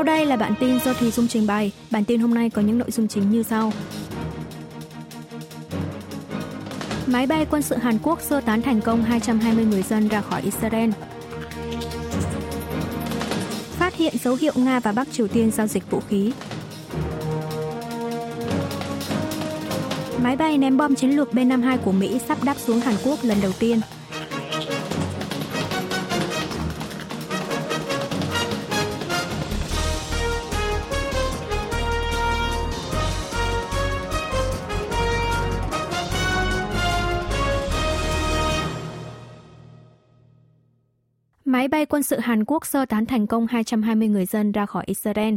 Sau 0.00 0.04
đây 0.04 0.26
là 0.26 0.36
bản 0.36 0.54
tin 0.60 0.78
do 0.84 0.92
Thùy 0.92 1.10
Dung 1.10 1.28
trình 1.28 1.46
bày. 1.46 1.72
Bản 1.90 2.04
tin 2.04 2.20
hôm 2.20 2.34
nay 2.34 2.50
có 2.50 2.62
những 2.62 2.78
nội 2.78 2.90
dung 2.90 3.08
chính 3.08 3.30
như 3.30 3.42
sau. 3.42 3.72
Máy 7.06 7.26
bay 7.26 7.46
quân 7.50 7.62
sự 7.62 7.76
Hàn 7.76 7.98
Quốc 8.02 8.20
sơ 8.22 8.40
tán 8.40 8.62
thành 8.62 8.80
công 8.80 9.02
220 9.02 9.64
người 9.64 9.82
dân 9.82 10.08
ra 10.08 10.20
khỏi 10.20 10.42
Israel. 10.42 10.90
Phát 13.78 13.94
hiện 13.96 14.14
dấu 14.24 14.36
hiệu 14.40 14.52
Nga 14.56 14.80
và 14.80 14.92
Bắc 14.92 15.12
Triều 15.12 15.28
Tiên 15.28 15.50
giao 15.50 15.66
dịch 15.66 15.90
vũ 15.90 16.00
khí. 16.08 16.32
Máy 20.22 20.36
bay 20.36 20.58
ném 20.58 20.76
bom 20.76 20.94
chiến 20.94 21.10
lược 21.10 21.32
B-52 21.32 21.78
của 21.78 21.92
Mỹ 21.92 22.20
sắp 22.28 22.44
đáp 22.44 22.58
xuống 22.58 22.80
Hàn 22.80 22.94
Quốc 23.04 23.18
lần 23.22 23.38
đầu 23.42 23.52
tiên. 23.58 23.80
Máy 41.60 41.68
bay 41.68 41.86
quân 41.86 42.02
sự 42.02 42.18
Hàn 42.18 42.44
Quốc 42.44 42.66
sơ 42.66 42.84
tán 42.84 43.06
thành 43.06 43.26
công 43.26 43.46
220 43.46 44.08
người 44.08 44.26
dân 44.26 44.52
ra 44.52 44.66
khỏi 44.66 44.84
Israel. 44.86 45.34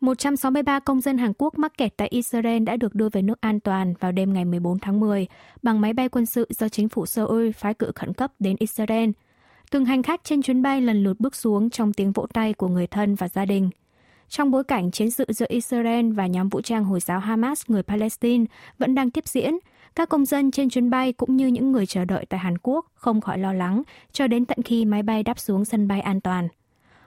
163 0.00 0.80
công 0.80 1.00
dân 1.00 1.18
Hàn 1.18 1.32
Quốc 1.38 1.58
mắc 1.58 1.78
kẹt 1.78 1.96
tại 1.96 2.08
Israel 2.10 2.62
đã 2.62 2.76
được 2.76 2.94
đưa 2.94 3.08
về 3.08 3.22
nước 3.22 3.40
an 3.40 3.60
toàn 3.60 3.94
vào 4.00 4.12
đêm 4.12 4.32
ngày 4.32 4.44
14 4.44 4.78
tháng 4.78 5.00
10 5.00 5.26
bằng 5.62 5.80
máy 5.80 5.92
bay 5.92 6.08
quân 6.08 6.26
sự 6.26 6.46
do 6.50 6.68
chính 6.68 6.88
phủ 6.88 7.06
Seoul 7.06 7.50
phái 7.50 7.74
cử 7.74 7.92
khẩn 7.94 8.12
cấp 8.12 8.32
đến 8.38 8.56
Israel. 8.58 9.10
Từng 9.70 9.84
hành 9.84 10.02
khách 10.02 10.24
trên 10.24 10.42
chuyến 10.42 10.62
bay 10.62 10.80
lần 10.80 11.04
lượt 11.04 11.20
bước 11.20 11.36
xuống 11.36 11.70
trong 11.70 11.92
tiếng 11.92 12.12
vỗ 12.12 12.26
tay 12.32 12.52
của 12.52 12.68
người 12.68 12.86
thân 12.86 13.14
và 13.14 13.28
gia 13.28 13.44
đình. 13.44 13.70
Trong 14.28 14.50
bối 14.50 14.64
cảnh 14.64 14.90
chiến 14.90 15.10
sự 15.10 15.24
giữa 15.28 15.46
Israel 15.48 16.12
và 16.12 16.26
nhóm 16.26 16.48
vũ 16.48 16.60
trang 16.60 16.84
Hồi 16.84 17.00
giáo 17.00 17.20
Hamas 17.20 17.62
người 17.68 17.82
Palestine 17.82 18.44
vẫn 18.78 18.94
đang 18.94 19.10
tiếp 19.10 19.24
diễn, 19.26 19.54
các 19.94 20.08
công 20.08 20.24
dân 20.24 20.50
trên 20.50 20.70
chuyến 20.70 20.90
bay 20.90 21.12
cũng 21.12 21.36
như 21.36 21.46
những 21.46 21.72
người 21.72 21.86
chờ 21.86 22.04
đợi 22.04 22.26
tại 22.26 22.40
Hàn 22.40 22.58
Quốc 22.62 22.86
không 22.94 23.20
khỏi 23.20 23.38
lo 23.38 23.52
lắng 23.52 23.82
cho 24.12 24.26
đến 24.26 24.44
tận 24.44 24.62
khi 24.62 24.84
máy 24.84 25.02
bay 25.02 25.22
đáp 25.22 25.38
xuống 25.38 25.64
sân 25.64 25.88
bay 25.88 26.00
an 26.00 26.20
toàn. 26.20 26.48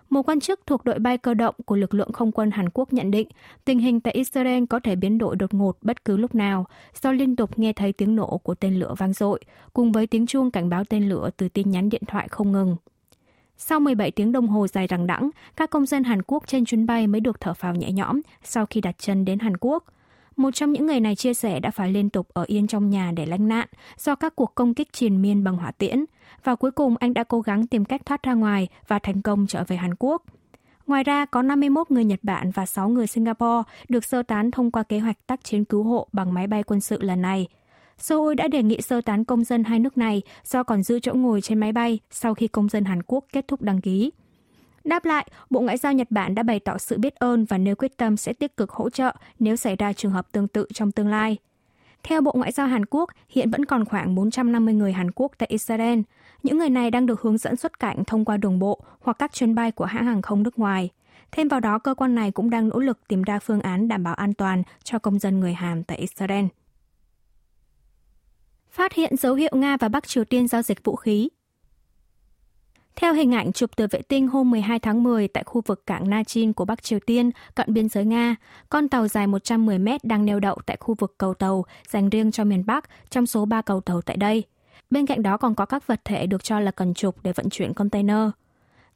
Một 0.10 0.30
quan 0.30 0.40
chức 0.40 0.60
thuộc 0.66 0.86
đội 0.86 1.00
bay 1.00 1.18
cơ 1.18 1.34
động 1.34 1.56
của 1.66 1.76
lực 1.76 1.94
lượng 1.94 2.14
không 2.14 2.32
quân 2.32 2.52
Hàn 2.52 2.70
Quốc 2.70 2.94
nhận 2.94 3.12
định 3.12 3.28
tình 3.66 3.80
hình 3.80 4.00
tại 4.00 4.14
Israel 4.14 4.64
có 4.70 4.80
thể 4.80 4.96
biến 4.96 5.18
đổi 5.18 5.36
đột 5.36 5.54
ngột 5.54 5.78
bất 5.82 6.06
cứ 6.06 6.18
lúc 6.18 6.36
nào 6.36 6.66
do 7.02 7.12
liên 7.12 7.36
tục 7.36 7.60
nghe 7.60 7.74
thấy 7.74 7.94
tiếng 7.94 8.16
nổ 8.16 8.38
của 8.38 8.56
tên 8.56 8.80
lửa 8.80 8.94
vang 8.98 9.14
dội 9.14 9.40
cùng 9.74 9.92
với 9.92 10.08
tiếng 10.08 10.28
chuông 10.28 10.52
cảnh 10.52 10.70
báo 10.70 10.84
tên 10.84 11.10
lửa 11.10 11.30
từ 11.38 11.50
tin 11.50 11.72
nhắn 11.72 11.90
điện 11.90 12.02
thoại 12.08 12.28
không 12.28 12.52
ngừng. 12.52 12.76
Sau 13.58 13.80
17 13.80 14.12
tiếng 14.12 14.32
đồng 14.32 14.48
hồ 14.48 14.68
dài 14.68 14.88
đằng 14.88 15.08
đẵng, 15.08 15.30
các 15.56 15.70
công 15.70 15.86
dân 15.86 16.04
Hàn 16.04 16.22
Quốc 16.28 16.44
trên 16.48 16.66
chuyến 16.66 16.86
bay 16.86 17.08
mới 17.08 17.22
được 17.22 17.42
thở 17.42 17.54
phào 17.54 17.76
nhẹ 17.76 17.92
nhõm 17.92 18.22
sau 18.44 18.66
khi 18.66 18.82
đặt 18.82 18.96
chân 18.98 19.26
đến 19.26 19.40
Hàn 19.40 19.58
Quốc. 19.58 19.84
Một 20.36 20.52
trong 20.52 20.72
những 20.72 20.86
người 20.86 21.00
này 21.00 21.16
chia 21.16 21.34
sẻ 21.34 21.60
đã 21.60 21.72
phải 21.72 21.92
liên 21.92 22.10
tục 22.10 22.28
ở 22.34 22.44
yên 22.48 22.68
trong 22.68 22.90
nhà 22.90 23.12
để 23.16 23.26
lánh 23.26 23.48
nạn 23.48 23.68
do 23.98 24.16
các 24.16 24.36
cuộc 24.36 24.56
công 24.56 24.74
kích 24.74 24.94
triền 24.94 25.22
miên 25.22 25.44
bằng 25.44 25.58
hỏa 25.58 25.72
tiễn. 25.72 26.06
Và 26.44 26.56
cuối 26.56 26.72
cùng 26.72 26.96
anh 27.00 27.14
đã 27.14 27.24
cố 27.24 27.42
gắng 27.42 27.68
tìm 27.68 27.86
cách 27.86 28.06
thoát 28.06 28.24
ra 28.24 28.34
ngoài 28.34 28.68
và 28.88 29.00
thành 29.00 29.22
công 29.22 29.48
trở 29.48 29.64
về 29.68 29.76
Hàn 29.76 29.96
Quốc. 30.00 30.24
Ngoài 30.88 31.04
ra, 31.04 31.26
có 31.26 31.42
51 31.42 31.92
người 31.92 32.06
Nhật 32.06 32.20
Bản 32.24 32.52
và 32.52 32.66
6 32.66 32.90
người 32.90 33.08
Singapore 33.08 33.64
được 33.90 34.06
sơ 34.06 34.24
tán 34.24 34.52
thông 34.52 34.72
qua 34.72 34.84
kế 34.84 35.00
hoạch 35.00 35.28
tác 35.28 35.44
chiến 35.44 35.66
cứu 35.66 35.84
hộ 35.84 36.08
bằng 36.12 36.34
máy 36.34 36.48
bay 36.48 36.64
quân 36.64 36.82
sự 36.82 37.02
lần 37.02 37.22
này. 37.22 37.48
Seoul 37.98 38.36
đã 38.36 38.48
đề 38.48 38.64
nghị 38.64 38.82
sơ 38.82 39.02
tán 39.02 39.24
công 39.26 39.44
dân 39.44 39.64
hai 39.64 39.80
nước 39.80 39.98
này 39.98 40.22
do 40.44 40.64
còn 40.64 40.84
giữ 40.84 41.00
chỗ 41.00 41.14
ngồi 41.14 41.42
trên 41.42 41.60
máy 41.60 41.72
bay 41.72 42.00
sau 42.12 42.34
khi 42.34 42.48
công 42.48 42.70
dân 42.70 42.86
Hàn 42.86 43.04
Quốc 43.04 43.26
kết 43.34 43.48
thúc 43.48 43.62
đăng 43.62 43.82
ký. 43.82 44.12
Đáp 44.86 45.06
lại, 45.06 45.28
Bộ 45.50 45.62
Ngoại 45.62 45.78
giao 45.78 45.94
Nhật 45.94 46.12
Bản 46.12 46.36
đã 46.36 46.44
bày 46.44 46.60
tỏ 46.60 46.78
sự 46.78 46.98
biết 46.98 47.16
ơn 47.16 47.46
và 47.46 47.58
nêu 47.58 47.76
quyết 47.76 47.98
tâm 47.98 48.18
sẽ 48.18 48.34
tích 48.34 48.58
cực 48.58 48.72
hỗ 48.72 48.90
trợ 48.90 49.16
nếu 49.40 49.56
xảy 49.56 49.76
ra 49.76 49.94
trường 49.94 50.12
hợp 50.12 50.32
tương 50.32 50.48
tự 50.48 50.66
trong 50.74 50.92
tương 50.92 51.08
lai. 51.08 51.38
Theo 52.04 52.22
Bộ 52.22 52.32
Ngoại 52.36 52.52
giao 52.52 52.68
Hàn 52.68 52.86
Quốc, 52.86 53.10
hiện 53.30 53.52
vẫn 53.52 53.66
còn 53.66 53.86
khoảng 53.86 54.16
450 54.16 54.74
người 54.74 54.94
Hàn 54.94 55.12
Quốc 55.12 55.32
tại 55.38 55.48
Israel. 55.52 56.00
Những 56.44 56.58
người 56.58 56.70
này 56.70 56.92
đang 56.92 57.06
được 57.06 57.22
hướng 57.22 57.38
dẫn 57.38 57.56
xuất 57.56 57.80
cảnh 57.80 58.04
thông 58.08 58.26
qua 58.26 58.38
đường 58.38 58.60
bộ 58.60 58.80
hoặc 59.02 59.20
các 59.20 59.34
chuyến 59.34 59.56
bay 59.56 59.72
của 59.72 59.86
hãng 59.86 60.06
hàng 60.06 60.22
không 60.22 60.44
nước 60.44 60.60
ngoài. 60.60 60.90
Thêm 61.32 61.48
vào 61.48 61.60
đó, 61.60 61.80
cơ 61.80 61.94
quan 61.94 62.16
này 62.16 62.32
cũng 62.32 62.50
đang 62.50 62.70
nỗ 62.70 62.80
lực 62.80 63.08
tìm 63.08 63.24
ra 63.24 63.40
phương 63.40 63.62
án 63.62 63.88
đảm 63.88 64.04
bảo 64.04 64.14
an 64.14 64.34
toàn 64.34 64.64
cho 64.84 65.00
công 65.00 65.20
dân 65.20 65.40
người 65.40 65.54
Hàn 65.54 65.84
tại 65.84 65.98
Israel. 65.98 66.46
Phát 68.72 68.94
hiện 68.94 69.18
dấu 69.18 69.36
hiệu 69.36 69.52
Nga 69.54 69.78
và 69.78 69.90
Bắc 69.90 70.08
Triều 70.08 70.26
Tiên 70.26 70.48
giao 70.48 70.62
dịch 70.62 70.84
vũ 70.84 70.96
khí, 70.96 71.30
theo 72.96 73.14
hình 73.14 73.34
ảnh 73.34 73.52
chụp 73.52 73.70
từ 73.76 73.88
vệ 73.92 74.02
tinh 74.02 74.28
hôm 74.28 74.50
12 74.50 74.80
tháng 74.80 75.04
10 75.04 75.28
tại 75.28 75.44
khu 75.44 75.62
vực 75.66 75.86
cảng 75.86 76.10
Nachin 76.10 76.54
của 76.54 76.66
Bắc 76.66 76.84
Triều 76.84 77.00
Tiên, 77.00 77.32
cận 77.56 77.74
biên 77.74 77.90
giới 77.90 78.06
Nga, 78.06 78.36
con 78.70 78.90
tàu 78.90 79.08
dài 79.08 79.28
110 79.28 79.80
mét 79.80 80.04
đang 80.04 80.26
neo 80.26 80.40
đậu 80.40 80.58
tại 80.66 80.78
khu 80.80 80.96
vực 81.00 81.16
cầu 81.18 81.34
tàu 81.34 81.66
dành 81.90 82.10
riêng 82.10 82.32
cho 82.32 82.44
miền 82.44 82.66
Bắc 82.66 82.90
trong 83.10 83.26
số 83.26 83.46
3 83.46 83.62
cầu 83.62 83.82
tàu 83.82 84.02
tại 84.02 84.18
đây. 84.18 84.44
Bên 84.90 85.06
cạnh 85.06 85.24
đó 85.24 85.38
còn 85.38 85.56
có 85.56 85.66
các 85.66 85.88
vật 85.88 86.02
thể 86.06 86.28
được 86.28 86.44
cho 86.44 86.60
là 86.60 86.72
cần 86.72 86.94
trục 86.94 87.24
để 87.24 87.34
vận 87.34 87.50
chuyển 87.50 87.74
container. 87.74 88.30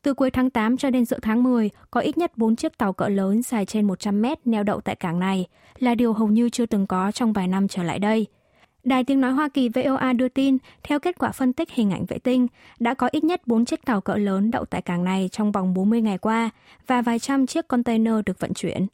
Từ 0.01 0.13
cuối 0.13 0.31
tháng 0.31 0.49
8 0.49 0.77
cho 0.77 0.89
đến 0.89 1.05
giữa 1.05 1.19
tháng 1.21 1.43
10, 1.43 1.69
có 1.91 2.01
ít 2.01 2.17
nhất 2.17 2.37
4 2.37 2.55
chiếc 2.55 2.77
tàu 2.77 2.93
cỡ 2.93 3.07
lớn 3.07 3.41
dài 3.41 3.65
trên 3.65 3.87
100 3.87 4.21
mét 4.21 4.47
neo 4.47 4.63
đậu 4.63 4.81
tại 4.81 4.95
cảng 4.95 5.19
này, 5.19 5.45
là 5.79 5.95
điều 5.95 6.13
hầu 6.13 6.27
như 6.27 6.49
chưa 6.49 6.65
từng 6.65 6.87
có 6.87 7.11
trong 7.11 7.33
vài 7.33 7.47
năm 7.47 7.67
trở 7.67 7.83
lại 7.83 7.99
đây– 7.99 8.27
Đài 8.83 9.03
tiếng 9.03 9.21
nói 9.21 9.31
Hoa 9.31 9.49
Kỳ 9.49 9.69
VOA 9.69 10.13
đưa 10.13 10.29
tin, 10.29 10.57
theo 10.83 10.99
kết 10.99 11.17
quả 11.17 11.31
phân 11.31 11.53
tích 11.53 11.71
hình 11.71 11.91
ảnh 11.91 12.05
vệ 12.05 12.19
tinh, 12.19 12.47
đã 12.79 12.93
có 12.93 13.07
ít 13.11 13.23
nhất 13.23 13.41
4 13.45 13.65
chiếc 13.65 13.85
tàu 13.85 14.01
cỡ 14.01 14.15
lớn 14.15 14.51
đậu 14.51 14.65
tại 14.65 14.81
cảng 14.81 15.03
này 15.03 15.29
trong 15.31 15.51
vòng 15.51 15.73
40 15.73 16.01
ngày 16.01 16.17
qua 16.17 16.49
và 16.87 17.01
vài 17.01 17.19
trăm 17.19 17.45
chiếc 17.45 17.67
container 17.67 18.13
được 18.25 18.39
vận 18.39 18.53
chuyển. 18.53 18.87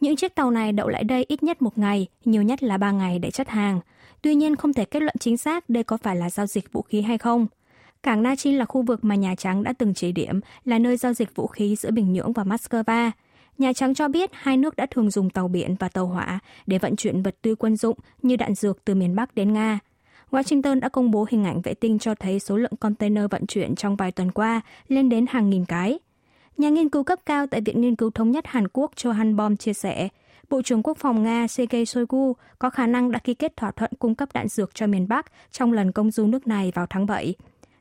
Những 0.00 0.16
chiếc 0.16 0.34
tàu 0.34 0.50
này 0.50 0.72
đậu 0.72 0.88
lại 0.88 1.04
đây 1.04 1.24
ít 1.28 1.42
nhất 1.42 1.62
một 1.62 1.78
ngày, 1.78 2.06
nhiều 2.24 2.42
nhất 2.42 2.62
là 2.62 2.78
3 2.78 2.90
ngày 2.90 3.18
để 3.18 3.30
chất 3.30 3.48
hàng. 3.48 3.80
Tuy 4.22 4.34
nhiên 4.34 4.56
không 4.56 4.72
thể 4.72 4.84
kết 4.84 5.02
luận 5.02 5.14
chính 5.20 5.36
xác 5.36 5.68
đây 5.68 5.84
có 5.84 5.96
phải 5.96 6.16
là 6.16 6.30
giao 6.30 6.46
dịch 6.46 6.72
vũ 6.72 6.82
khí 6.82 7.02
hay 7.02 7.18
không. 7.18 7.46
Cảng 8.02 8.22
Nachin 8.22 8.56
là 8.56 8.64
khu 8.64 8.82
vực 8.82 9.04
mà 9.04 9.14
Nhà 9.14 9.34
Trắng 9.34 9.62
đã 9.62 9.72
từng 9.78 9.94
chỉ 9.94 10.12
điểm 10.12 10.40
là 10.64 10.78
nơi 10.78 10.96
giao 10.96 11.14
dịch 11.14 11.34
vũ 11.34 11.46
khí 11.46 11.76
giữa 11.76 11.90
Bình 11.90 12.12
Nhưỡng 12.12 12.32
và 12.32 12.44
Moscow. 12.44 13.10
Nhà 13.58 13.72
Trắng 13.72 13.94
cho 13.94 14.08
biết 14.08 14.30
hai 14.32 14.56
nước 14.56 14.76
đã 14.76 14.86
thường 14.86 15.10
dùng 15.10 15.30
tàu 15.30 15.48
biển 15.48 15.74
và 15.78 15.88
tàu 15.88 16.06
hỏa 16.06 16.38
để 16.66 16.78
vận 16.78 16.96
chuyển 16.96 17.22
vật 17.22 17.36
tư 17.42 17.54
quân 17.54 17.76
dụng 17.76 17.98
như 18.22 18.36
đạn 18.36 18.54
dược 18.54 18.84
từ 18.84 18.94
miền 18.94 19.14
Bắc 19.14 19.34
đến 19.34 19.52
Nga. 19.52 19.78
Washington 20.30 20.80
đã 20.80 20.88
công 20.88 21.10
bố 21.10 21.26
hình 21.30 21.44
ảnh 21.44 21.60
vệ 21.60 21.74
tinh 21.74 21.98
cho 21.98 22.14
thấy 22.14 22.40
số 22.40 22.56
lượng 22.56 22.76
container 22.80 23.24
vận 23.30 23.46
chuyển 23.46 23.74
trong 23.74 23.96
vài 23.96 24.12
tuần 24.12 24.30
qua 24.30 24.60
lên 24.88 25.08
đến 25.08 25.26
hàng 25.28 25.50
nghìn 25.50 25.64
cái. 25.64 25.98
Nhà 26.58 26.68
nghiên 26.68 26.88
cứu 26.88 27.04
cấp 27.04 27.18
cao 27.26 27.46
tại 27.46 27.60
Viện 27.60 27.80
Nghiên 27.80 27.96
cứu 27.96 28.10
Thống 28.10 28.30
nhất 28.30 28.44
Hàn 28.46 28.68
Quốc 28.68 28.92
Cho 28.96 29.12
Han 29.12 29.36
Bom 29.36 29.56
chia 29.56 29.72
sẻ, 29.72 30.08
Bộ 30.50 30.62
trưởng 30.62 30.82
Quốc 30.82 30.98
phòng 30.98 31.22
Nga 31.22 31.46
Sergei 31.48 31.84
Shoigu 31.84 32.32
có 32.58 32.70
khả 32.70 32.86
năng 32.86 33.10
đã 33.10 33.18
ký 33.18 33.34
kết 33.34 33.56
thỏa 33.56 33.70
thuận 33.70 33.90
cung 33.98 34.14
cấp 34.14 34.28
đạn 34.34 34.48
dược 34.48 34.74
cho 34.74 34.86
miền 34.86 35.08
Bắc 35.08 35.26
trong 35.50 35.72
lần 35.72 35.92
công 35.92 36.10
du 36.10 36.26
nước 36.26 36.46
này 36.46 36.72
vào 36.74 36.86
tháng 36.90 37.06
7. 37.06 37.34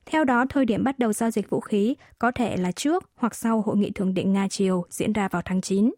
Theo 0.05 0.23
đó, 0.23 0.45
thời 0.49 0.65
điểm 0.65 0.83
bắt 0.83 0.99
đầu 0.99 1.13
giao 1.13 1.31
dịch 1.31 1.49
vũ 1.49 1.59
khí 1.59 1.95
có 2.19 2.31
thể 2.31 2.57
là 2.57 2.71
trước 2.71 3.09
hoặc 3.15 3.35
sau 3.35 3.61
hội 3.61 3.77
nghị 3.77 3.91
thượng 3.91 4.13
đỉnh 4.13 4.33
Nga-Triều 4.33 4.83
diễn 4.89 5.13
ra 5.13 5.27
vào 5.27 5.41
tháng 5.45 5.61
9. 5.61 5.91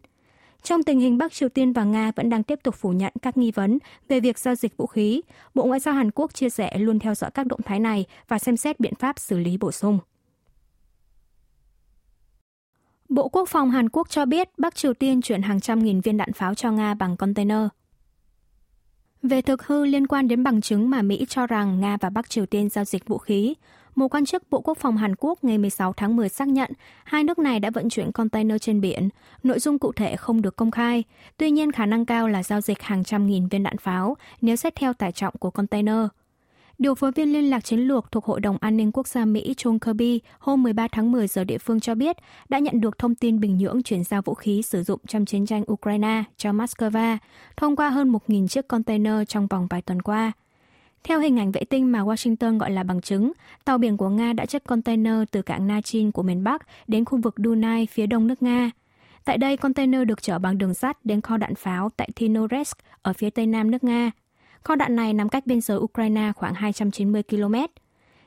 Trong 0.62 0.82
tình 0.82 1.00
hình 1.00 1.18
Bắc 1.18 1.32
Triều 1.32 1.48
Tiên 1.48 1.72
và 1.72 1.84
Nga 1.84 2.12
vẫn 2.16 2.30
đang 2.30 2.42
tiếp 2.42 2.58
tục 2.62 2.74
phủ 2.74 2.92
nhận 2.92 3.12
các 3.22 3.36
nghi 3.36 3.50
vấn 3.50 3.78
về 4.08 4.20
việc 4.20 4.38
giao 4.38 4.54
dịch 4.54 4.76
vũ 4.76 4.86
khí, 4.86 5.22
Bộ 5.54 5.64
Ngoại 5.64 5.80
giao 5.80 5.94
Hàn 5.94 6.10
Quốc 6.10 6.34
chia 6.34 6.50
sẻ 6.50 6.78
luôn 6.78 6.98
theo 6.98 7.14
dõi 7.14 7.30
các 7.30 7.46
động 7.46 7.60
thái 7.64 7.80
này 7.80 8.04
và 8.28 8.38
xem 8.38 8.56
xét 8.56 8.80
biện 8.80 8.94
pháp 8.94 9.18
xử 9.18 9.38
lý 9.38 9.56
bổ 9.56 9.72
sung. 9.72 9.98
Bộ 13.08 13.28
Quốc 13.28 13.48
phòng 13.48 13.70
Hàn 13.70 13.88
Quốc 13.88 14.10
cho 14.10 14.24
biết 14.24 14.48
Bắc 14.58 14.74
Triều 14.74 14.94
Tiên 14.94 15.22
chuyển 15.22 15.42
hàng 15.42 15.60
trăm 15.60 15.84
nghìn 15.84 16.00
viên 16.00 16.16
đạn 16.16 16.32
pháo 16.32 16.54
cho 16.54 16.70
Nga 16.70 16.94
bằng 16.94 17.16
container. 17.16 17.68
Về 19.22 19.42
thực 19.42 19.66
hư 19.66 19.84
liên 19.84 20.06
quan 20.06 20.28
đến 20.28 20.42
bằng 20.42 20.60
chứng 20.60 20.90
mà 20.90 21.02
Mỹ 21.02 21.26
cho 21.28 21.46
rằng 21.46 21.80
Nga 21.80 21.96
và 22.00 22.10
Bắc 22.10 22.30
Triều 22.30 22.46
Tiên 22.46 22.68
giao 22.68 22.84
dịch 22.84 23.06
vũ 23.06 23.18
khí, 23.18 23.54
một 23.94 24.08
quan 24.08 24.24
chức 24.24 24.50
Bộ 24.50 24.60
Quốc 24.60 24.78
phòng 24.78 24.96
Hàn 24.96 25.14
Quốc 25.18 25.44
ngày 25.44 25.58
16 25.58 25.92
tháng 25.92 26.16
10 26.16 26.28
xác 26.28 26.48
nhận 26.48 26.70
hai 27.04 27.24
nước 27.24 27.38
này 27.38 27.60
đã 27.60 27.70
vận 27.70 27.88
chuyển 27.88 28.12
container 28.12 28.56
trên 28.60 28.80
biển. 28.80 29.08
Nội 29.42 29.58
dung 29.58 29.78
cụ 29.78 29.92
thể 29.92 30.16
không 30.16 30.42
được 30.42 30.56
công 30.56 30.70
khai. 30.70 31.04
Tuy 31.36 31.50
nhiên, 31.50 31.72
khả 31.72 31.86
năng 31.86 32.06
cao 32.06 32.28
là 32.28 32.42
giao 32.42 32.60
dịch 32.60 32.82
hàng 32.82 33.04
trăm 33.04 33.26
nghìn 33.26 33.48
viên 33.48 33.62
đạn 33.62 33.78
pháo 33.78 34.16
nếu 34.40 34.56
xét 34.56 34.74
theo 34.74 34.92
tải 34.92 35.12
trọng 35.12 35.34
của 35.38 35.50
container. 35.50 36.06
Điều 36.78 36.94
phối 36.94 37.12
viên 37.12 37.32
liên 37.32 37.50
lạc 37.50 37.64
chiến 37.64 37.80
lược 37.80 38.12
thuộc 38.12 38.24
Hội 38.24 38.40
đồng 38.40 38.56
An 38.60 38.76
ninh 38.76 38.92
Quốc 38.92 39.08
gia 39.08 39.24
Mỹ 39.24 39.54
John 39.56 39.78
Kirby 39.78 40.20
hôm 40.38 40.62
13 40.62 40.88
tháng 40.92 41.12
10 41.12 41.28
giờ 41.28 41.44
địa 41.44 41.58
phương 41.58 41.80
cho 41.80 41.94
biết 41.94 42.16
đã 42.48 42.58
nhận 42.58 42.80
được 42.80 42.98
thông 42.98 43.14
tin 43.14 43.40
Bình 43.40 43.58
Nhưỡng 43.58 43.82
chuyển 43.82 44.04
giao 44.04 44.22
vũ 44.22 44.34
khí 44.34 44.62
sử 44.62 44.82
dụng 44.82 45.00
trong 45.06 45.24
chiến 45.24 45.46
tranh 45.46 45.64
Ukraine 45.72 46.24
cho 46.36 46.52
Moscow 46.52 47.18
thông 47.56 47.76
qua 47.76 47.90
hơn 47.90 48.12
1.000 48.12 48.48
chiếc 48.48 48.68
container 48.68 49.14
trong 49.28 49.46
vòng 49.46 49.66
vài 49.70 49.82
tuần 49.82 50.02
qua– 50.02 50.32
theo 51.04 51.20
hình 51.20 51.38
ảnh 51.38 51.52
vệ 51.52 51.64
tinh 51.64 51.92
mà 51.92 52.00
Washington 52.00 52.58
gọi 52.58 52.70
là 52.70 52.82
bằng 52.82 53.00
chứng, 53.00 53.32
tàu 53.64 53.78
biển 53.78 53.96
của 53.96 54.08
Nga 54.08 54.32
đã 54.32 54.46
chất 54.46 54.64
container 54.64 55.14
từ 55.30 55.42
cảng 55.42 55.66
Nachin 55.66 56.12
của 56.12 56.22
miền 56.22 56.44
Bắc 56.44 56.66
đến 56.86 57.04
khu 57.04 57.18
vực 57.20 57.34
Dunai 57.44 57.86
phía 57.86 58.06
đông 58.06 58.26
nước 58.26 58.42
Nga. 58.42 58.70
Tại 59.24 59.38
đây, 59.38 59.56
container 59.56 60.06
được 60.06 60.22
chở 60.22 60.38
bằng 60.38 60.58
đường 60.58 60.74
sắt 60.74 61.04
đến 61.04 61.20
kho 61.20 61.36
đạn 61.36 61.54
pháo 61.54 61.90
tại 61.96 62.08
Tinoresk 62.16 62.78
ở 63.02 63.12
phía 63.12 63.30
tây 63.30 63.46
nam 63.46 63.70
nước 63.70 63.84
Nga. 63.84 64.10
Kho 64.62 64.74
đạn 64.74 64.96
này 64.96 65.12
nằm 65.12 65.28
cách 65.28 65.46
biên 65.46 65.60
giới 65.60 65.78
Ukraine 65.78 66.32
khoảng 66.36 66.54
290 66.54 67.22
km. 67.22 67.54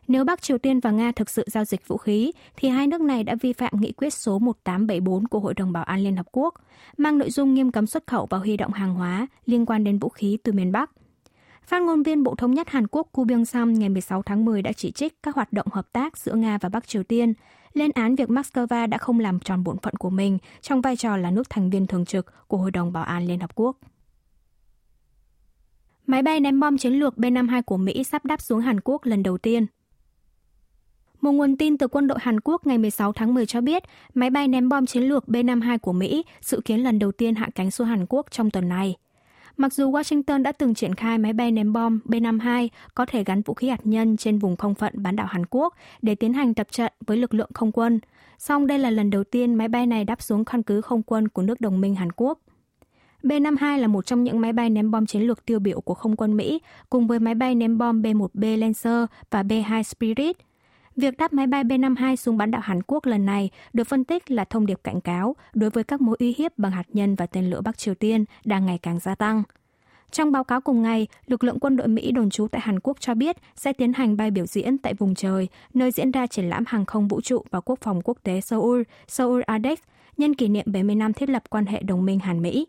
Nếu 0.08 0.24
Bắc 0.24 0.42
Triều 0.42 0.58
Tiên 0.58 0.80
và 0.80 0.92
Nga 0.92 1.12
thực 1.12 1.30
sự 1.30 1.44
giao 1.48 1.66
dịch 1.66 1.88
vũ 1.88 1.98
khí, 1.98 2.32
thì 2.58 2.70
hai 2.70 2.88
nước 2.88 3.02
này 3.02 3.24
đã 3.24 3.36
vi 3.42 3.54
phạm 3.54 3.74
nghị 3.80 3.92
quyết 3.92 4.14
số 4.14 4.40
1874 4.40 5.28
của 5.28 5.40
Hội 5.40 5.54
đồng 5.54 5.72
Bảo 5.72 5.84
an 5.84 6.00
Liên 6.00 6.16
Hợp 6.16 6.28
Quốc, 6.32 6.54
mang 6.98 7.18
nội 7.18 7.32
dung 7.32 7.54
nghiêm 7.54 7.72
cấm 7.72 7.88
xuất 7.88 8.08
khẩu 8.08 8.26
và 8.26 8.38
huy 8.38 8.58
động 8.58 8.72
hàng 8.72 8.94
hóa 8.94 9.28
liên 9.46 9.66
quan 9.66 9.84
đến 9.84 10.00
vũ 10.00 10.10
khí 10.10 10.38
từ 10.44 10.52
miền 10.52 10.72
Bắc. 10.72 10.92
Phát 11.68 11.82
ngôn 11.82 12.04
viên 12.04 12.24
Bộ 12.24 12.36
Thống 12.36 12.52
nhất 12.52 12.70
Hàn 12.70 12.88
Quốc 12.88 13.08
Ku 13.12 13.26
Byung-sam 13.26 13.80
ngày 13.80 13.90
16 13.90 14.22
tháng 14.22 14.46
10 14.46 14.62
đã 14.62 14.72
chỉ 14.72 14.92
trích 14.92 15.24
các 15.24 15.36
hoạt 15.36 15.54
động 15.54 15.68
hợp 15.72 15.94
tác 15.94 16.18
giữa 16.18 16.34
Nga 16.34 16.58
và 16.62 16.70
Bắc 16.70 16.88
Triều 16.88 17.04
Tiên, 17.04 17.34
lên 17.74 17.92
án 17.92 18.16
việc 18.16 18.30
Moscow 18.30 18.90
đã 18.90 18.98
không 18.98 19.20
làm 19.20 19.40
tròn 19.40 19.64
bổn 19.64 19.78
phận 19.78 19.96
của 19.96 20.10
mình 20.10 20.38
trong 20.62 20.82
vai 20.82 20.96
trò 20.96 21.18
là 21.18 21.32
nước 21.32 21.50
thành 21.50 21.70
viên 21.70 21.88
thường 21.88 22.06
trực 22.06 22.48
của 22.48 22.58
Hội 22.58 22.72
đồng 22.72 22.94
Bảo 22.94 23.04
an 23.04 23.28
Liên 23.28 23.40
Hợp 23.40 23.56
Quốc. 23.56 23.78
Máy 26.06 26.22
bay 26.22 26.40
ném 26.40 26.60
bom 26.60 26.78
chiến 26.78 26.94
lược 26.94 27.18
B-52 27.18 27.62
của 27.62 27.78
Mỹ 27.78 28.04
sắp 28.04 28.26
đáp 28.26 28.42
xuống 28.42 28.60
Hàn 28.60 28.80
Quốc 28.84 29.06
lần 29.06 29.24
đầu 29.24 29.38
tiên. 29.38 29.66
Một 31.22 31.32
nguồn 31.32 31.58
tin 31.58 31.78
từ 31.78 31.88
quân 31.88 32.08
đội 32.08 32.18
Hàn 32.22 32.40
Quốc 32.40 32.68
ngày 32.68 32.78
16 32.78 33.14
tháng 33.14 33.34
10 33.34 33.46
cho 33.46 33.62
biết, 33.62 33.84
máy 34.14 34.30
bay 34.30 34.48
ném 34.48 34.70
bom 34.70 34.86
chiến 34.86 35.04
lược 35.04 35.28
B-52 35.28 35.78
của 35.78 35.94
Mỹ 35.94 36.24
dự 36.42 36.62
kiến 36.66 36.84
lần 36.84 37.00
đầu 37.00 37.12
tiên 37.12 37.36
hạ 37.36 37.50
cánh 37.56 37.72
xuống 37.72 37.88
Hàn 37.88 38.06
Quốc 38.10 38.26
trong 38.32 38.52
tuần 38.52 38.70
này. 38.70 38.96
Mặc 39.58 39.74
dù 39.74 39.92
Washington 39.92 40.42
đã 40.42 40.52
từng 40.52 40.74
triển 40.74 40.96
khai 40.96 41.18
máy 41.18 41.34
bay 41.34 41.52
ném 41.52 41.74
bom 41.74 42.00
B-52 42.06 42.68
có 42.96 43.06
thể 43.06 43.24
gắn 43.24 43.42
vũ 43.42 43.54
khí 43.54 43.70
hạt 43.70 43.80
nhân 43.84 44.18
trên 44.18 44.40
vùng 44.40 44.56
không 44.56 44.76
phận 44.76 44.94
bán 44.96 45.16
đảo 45.16 45.28
Hàn 45.28 45.46
Quốc 45.46 45.74
để 46.02 46.16
tiến 46.16 46.34
hành 46.34 46.54
tập 46.54 46.68
trận 46.72 46.94
với 47.08 47.18
lực 47.18 47.34
lượng 47.34 47.50
không 47.54 47.72
quân, 47.72 48.00
song 48.38 48.68
đây 48.68 48.80
là 48.80 48.90
lần 48.90 49.10
đầu 49.10 49.24
tiên 49.24 49.56
máy 49.56 49.68
bay 49.68 49.88
này 49.88 50.04
đáp 50.04 50.22
xuống 50.22 50.46
căn 50.46 50.64
cứ 50.64 50.82
không 50.82 51.04
quân 51.04 51.28
của 51.28 51.42
nước 51.42 51.62
đồng 51.62 51.82
minh 51.82 51.96
Hàn 51.96 52.12
Quốc. 52.12 52.40
B-52 53.24 53.78
là 53.78 53.88
một 53.88 54.06
trong 54.06 54.24
những 54.24 54.42
máy 54.42 54.54
bay 54.54 54.70
ném 54.70 54.92
bom 54.92 55.06
chiến 55.06 55.22
lược 55.22 55.46
tiêu 55.46 55.60
biểu 55.60 55.82
của 55.82 55.94
không 55.94 56.16
quân 56.16 56.38
Mỹ, 56.38 56.62
cùng 56.90 57.08
với 57.08 57.20
máy 57.20 57.36
bay 57.36 57.56
ném 57.56 57.78
bom 57.78 58.02
B-1B 58.02 58.58
Lancer 58.58 59.06
và 59.32 59.44
B-2 59.44 59.84
Spirit. 59.84 60.38
Việc 60.98 61.18
đáp 61.18 61.34
máy 61.34 61.48
bay 61.48 61.64
B-52 61.64 62.16
xuống 62.16 62.38
bán 62.38 62.52
đảo 62.52 62.62
Hàn 62.62 62.82
Quốc 62.88 63.06
lần 63.06 63.26
này 63.26 63.50
được 63.74 63.84
phân 63.84 64.04
tích 64.04 64.32
là 64.32 64.46
thông 64.46 64.66
điệp 64.66 64.80
cảnh 64.84 65.02
cáo 65.02 65.36
đối 65.54 65.70
với 65.70 65.84
các 65.84 66.02
mối 66.02 66.16
uy 66.20 66.36
hiếp 66.38 66.58
bằng 66.58 66.72
hạt 66.72 66.84
nhân 66.94 67.16
và 67.16 67.26
tên 67.26 67.50
lửa 67.50 67.62
Bắc 67.62 67.78
Triều 67.78 67.96
Tiên 67.96 68.26
đang 68.46 68.66
ngày 68.66 68.80
càng 68.82 69.00
gia 69.00 69.16
tăng. 69.16 69.44
Trong 70.12 70.32
báo 70.32 70.44
cáo 70.44 70.62
cùng 70.62 70.82
ngày, 70.82 71.08
lực 71.28 71.44
lượng 71.44 71.60
quân 71.60 71.76
đội 71.76 71.88
Mỹ 71.88 72.12
đồn 72.12 72.30
trú 72.30 72.48
tại 72.48 72.62
Hàn 72.62 72.80
Quốc 72.80 72.98
cho 73.00 73.14
biết 73.14 73.38
sẽ 73.56 73.74
tiến 73.74 73.94
hành 73.94 74.18
bay 74.18 74.32
biểu 74.32 74.46
diễn 74.46 74.78
tại 74.78 74.94
vùng 74.94 75.16
trời, 75.16 75.48
nơi 75.74 75.92
diễn 75.92 76.12
ra 76.12 76.28
triển 76.28 76.50
lãm 76.50 76.64
hàng 76.68 76.86
không 76.86 77.08
vũ 77.08 77.22
trụ 77.22 77.44
và 77.52 77.60
quốc 77.60 77.80
phòng 77.82 78.02
quốc 78.04 78.18
tế 78.24 78.42
Seoul, 78.42 78.82
Seoul 79.08 79.42
ADEX, 79.46 79.80
nhân 80.18 80.36
kỷ 80.36 80.48
niệm 80.48 80.66
70 80.68 80.96
năm 80.96 81.14
thiết 81.14 81.30
lập 81.30 81.44
quan 81.50 81.66
hệ 81.66 81.84
đồng 81.84 82.06
minh 82.06 82.20
Hàn-Mỹ. 82.20 82.68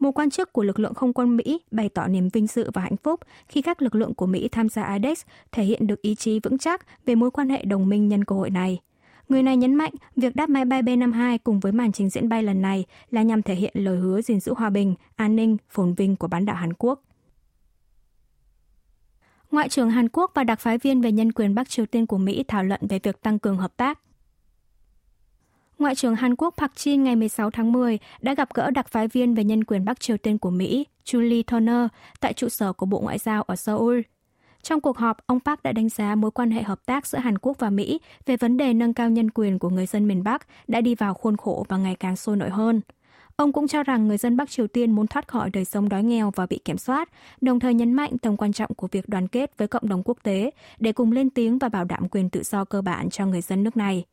Một 0.00 0.10
quan 0.12 0.30
chức 0.30 0.52
của 0.52 0.62
lực 0.62 0.78
lượng 0.78 0.94
không 0.94 1.12
quân 1.12 1.36
Mỹ 1.36 1.60
bày 1.70 1.88
tỏ 1.88 2.06
niềm 2.06 2.28
vinh 2.28 2.46
dự 2.46 2.70
và 2.74 2.82
hạnh 2.82 2.96
phúc 2.96 3.20
khi 3.48 3.62
các 3.62 3.82
lực 3.82 3.94
lượng 3.94 4.14
của 4.14 4.26
Mỹ 4.26 4.48
tham 4.48 4.68
gia 4.68 4.82
ADEX 4.82 5.22
thể 5.52 5.64
hiện 5.64 5.86
được 5.86 6.02
ý 6.02 6.14
chí 6.14 6.40
vững 6.40 6.58
chắc 6.58 7.06
về 7.06 7.14
mối 7.14 7.30
quan 7.30 7.48
hệ 7.48 7.64
đồng 7.64 7.88
minh 7.88 8.08
nhân 8.08 8.24
cơ 8.24 8.36
hội 8.36 8.50
này. 8.50 8.80
Người 9.28 9.42
này 9.42 9.56
nhấn 9.56 9.74
mạnh 9.74 9.92
việc 10.16 10.36
đáp 10.36 10.48
máy 10.48 10.64
bay 10.64 10.82
B-52 10.82 11.38
cùng 11.44 11.60
với 11.60 11.72
màn 11.72 11.92
trình 11.92 12.10
diễn 12.10 12.28
bay 12.28 12.42
lần 12.42 12.62
này 12.62 12.84
là 13.10 13.22
nhằm 13.22 13.42
thể 13.42 13.54
hiện 13.54 13.72
lời 13.76 13.98
hứa 13.98 14.22
gìn 14.22 14.40
giữ 14.40 14.54
hòa 14.54 14.70
bình, 14.70 14.94
an 15.16 15.36
ninh, 15.36 15.56
phồn 15.70 15.94
vinh 15.94 16.16
của 16.16 16.28
bán 16.28 16.44
đảo 16.44 16.56
Hàn 16.56 16.72
Quốc. 16.72 17.02
Ngoại 19.50 19.68
trưởng 19.68 19.90
Hàn 19.90 20.08
Quốc 20.08 20.30
và 20.34 20.44
đặc 20.44 20.60
phái 20.60 20.78
viên 20.78 21.00
về 21.00 21.12
nhân 21.12 21.32
quyền 21.32 21.54
Bắc 21.54 21.68
Triều 21.68 21.86
Tiên 21.86 22.06
của 22.06 22.18
Mỹ 22.18 22.44
thảo 22.48 22.64
luận 22.64 22.80
về 22.88 22.98
việc 23.02 23.22
tăng 23.22 23.38
cường 23.38 23.56
hợp 23.56 23.76
tác. 23.76 23.98
Ngoại 25.80 25.94
trưởng 25.94 26.14
Hàn 26.14 26.36
Quốc 26.36 26.54
Park 26.56 26.72
Jin 26.72 27.02
ngày 27.02 27.16
16 27.16 27.50
tháng 27.50 27.72
10 27.72 27.98
đã 28.20 28.34
gặp 28.34 28.48
gỡ 28.54 28.70
đặc 28.70 28.88
phái 28.88 29.08
viên 29.08 29.34
về 29.34 29.44
nhân 29.44 29.64
quyền 29.64 29.84
Bắc 29.84 30.00
Triều 30.00 30.16
Tiên 30.16 30.38
của 30.38 30.50
Mỹ, 30.50 30.86
Julie 31.04 31.42
Turner, 31.42 31.86
tại 32.20 32.32
trụ 32.32 32.48
sở 32.48 32.72
của 32.72 32.86
Bộ 32.86 33.00
Ngoại 33.00 33.18
giao 33.18 33.42
ở 33.42 33.56
Seoul. 33.56 34.00
Trong 34.62 34.80
cuộc 34.80 34.98
họp, 34.98 35.16
ông 35.26 35.40
Park 35.40 35.62
đã 35.62 35.72
đánh 35.72 35.88
giá 35.88 36.14
mối 36.14 36.30
quan 36.30 36.50
hệ 36.50 36.62
hợp 36.62 36.86
tác 36.86 37.06
giữa 37.06 37.18
Hàn 37.18 37.38
Quốc 37.38 37.58
và 37.58 37.70
Mỹ 37.70 38.00
về 38.26 38.36
vấn 38.36 38.56
đề 38.56 38.74
nâng 38.74 38.94
cao 38.94 39.10
nhân 39.10 39.30
quyền 39.30 39.58
của 39.58 39.68
người 39.68 39.86
dân 39.86 40.08
miền 40.08 40.22
Bắc 40.22 40.46
đã 40.68 40.80
đi 40.80 40.94
vào 40.94 41.14
khuôn 41.14 41.36
khổ 41.36 41.66
và 41.68 41.76
ngày 41.76 41.94
càng 41.94 42.16
sôi 42.16 42.36
nổi 42.36 42.50
hơn. 42.50 42.80
Ông 43.36 43.52
cũng 43.52 43.68
cho 43.68 43.82
rằng 43.82 44.08
người 44.08 44.18
dân 44.18 44.36
Bắc 44.36 44.50
Triều 44.50 44.66
Tiên 44.66 44.92
muốn 44.92 45.06
thoát 45.06 45.28
khỏi 45.28 45.50
đời 45.50 45.64
sống 45.64 45.88
đói 45.88 46.02
nghèo 46.02 46.32
và 46.36 46.46
bị 46.46 46.60
kiểm 46.64 46.78
soát, 46.78 47.08
đồng 47.40 47.60
thời 47.60 47.74
nhấn 47.74 47.92
mạnh 47.92 48.18
tầm 48.18 48.36
quan 48.36 48.52
trọng 48.52 48.74
của 48.74 48.88
việc 48.92 49.08
đoàn 49.08 49.28
kết 49.28 49.58
với 49.58 49.68
cộng 49.68 49.88
đồng 49.88 50.02
quốc 50.04 50.18
tế 50.22 50.50
để 50.78 50.92
cùng 50.92 51.12
lên 51.12 51.30
tiếng 51.30 51.58
và 51.58 51.68
bảo 51.68 51.84
đảm 51.84 52.08
quyền 52.08 52.30
tự 52.30 52.42
do 52.42 52.64
cơ 52.64 52.82
bản 52.82 53.10
cho 53.10 53.26
người 53.26 53.40
dân 53.40 53.62
nước 53.62 53.76
này. 53.76 54.04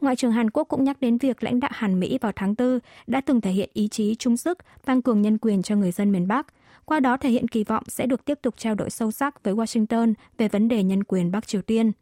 Ngoại 0.00 0.16
trưởng 0.16 0.32
Hàn 0.32 0.50
Quốc 0.50 0.64
cũng 0.64 0.84
nhắc 0.84 1.00
đến 1.00 1.18
việc 1.18 1.44
lãnh 1.44 1.60
đạo 1.60 1.70
Hàn 1.74 2.00
Mỹ 2.00 2.18
vào 2.20 2.32
tháng 2.36 2.54
4 2.58 2.78
đã 3.06 3.20
từng 3.20 3.40
thể 3.40 3.50
hiện 3.50 3.70
ý 3.72 3.88
chí 3.88 4.14
chung 4.14 4.36
sức 4.36 4.58
tăng 4.84 5.02
cường 5.02 5.22
nhân 5.22 5.38
quyền 5.38 5.62
cho 5.62 5.76
người 5.76 5.92
dân 5.92 6.12
miền 6.12 6.28
Bắc, 6.28 6.46
qua 6.84 7.00
đó 7.00 7.16
thể 7.16 7.30
hiện 7.30 7.48
kỳ 7.48 7.64
vọng 7.64 7.84
sẽ 7.88 8.06
được 8.06 8.24
tiếp 8.24 8.38
tục 8.42 8.54
trao 8.58 8.74
đổi 8.74 8.90
sâu 8.90 9.10
sắc 9.10 9.44
với 9.44 9.54
Washington 9.54 10.14
về 10.38 10.48
vấn 10.48 10.68
đề 10.68 10.82
nhân 10.82 11.04
quyền 11.04 11.30
Bắc 11.30 11.46
Triều 11.46 11.62
Tiên. 11.62 11.92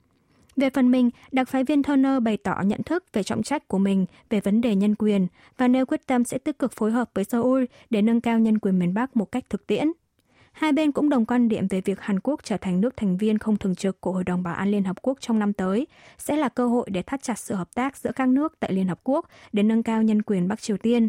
Về 0.56 0.70
phần 0.70 0.91
mình, 0.91 1.11
đặc 1.32 1.49
phái 1.49 1.64
viên 1.64 1.82
Turner 1.82 2.23
bày 2.23 2.37
tỏ 2.37 2.62
nhận 2.64 2.82
thức 2.82 3.05
về 3.12 3.23
trọng 3.23 3.43
trách 3.43 3.69
của 3.69 3.79
mình 3.79 4.06
về 4.31 4.41
vấn 4.41 4.61
đề 4.61 4.75
nhân 4.75 4.94
quyền 4.94 5.26
và 5.58 5.69
nêu 5.69 5.87
quyết 5.87 6.06
tâm 6.06 6.25
sẽ 6.25 6.38
tích 6.38 6.58
cực 6.58 6.73
phối 6.73 6.91
hợp 6.91 7.11
với 7.14 7.25
Seoul 7.25 7.64
để 7.91 8.02
nâng 8.02 8.20
cao 8.20 8.38
nhân 8.38 8.58
quyền 8.58 8.79
miền 8.79 8.94
Bắc 8.94 9.17
một 9.17 9.32
cách 9.32 9.44
thực 9.50 9.67
tiễn. 9.67 9.93
Hai 10.55 10.73
bên 10.73 10.93
cũng 10.93 11.09
đồng 11.09 11.27
quan 11.27 11.49
điểm 11.49 11.69
về 11.69 11.81
việc 11.81 12.01
Hàn 12.01 12.21
Quốc 12.21 12.41
trở 12.45 12.56
thành 12.56 12.81
nước 12.81 12.97
thành 12.97 13.17
viên 13.17 13.39
không 13.39 13.56
thường 13.56 13.75
trực 13.75 14.01
của 14.01 14.12
Hội 14.12 14.25
đồng 14.25 14.43
Bảo 14.43 14.55
an 14.55 14.71
Liên 14.71 14.85
Hợp 14.85 14.97
Quốc 15.03 15.19
trong 15.21 15.39
năm 15.39 15.53
tới 15.53 15.87
sẽ 16.19 16.37
là 16.37 16.49
cơ 16.49 16.67
hội 16.67 16.87
để 16.91 17.03
thắt 17.03 17.23
chặt 17.23 17.39
sự 17.39 17.55
hợp 17.55 17.75
tác 17.75 17.97
giữa 17.97 18.11
các 18.17 18.29
nước 18.29 18.61
tại 18.61 18.73
Liên 18.73 18.89
Hợp 18.89 19.01
Quốc 19.05 19.29
để 19.53 19.62
nâng 19.62 19.83
cao 19.83 20.03
nhân 20.03 20.23
quyền 20.23 20.49
Bắc 20.49 20.61
Triều 20.61 20.77
Tiên. 20.77 21.09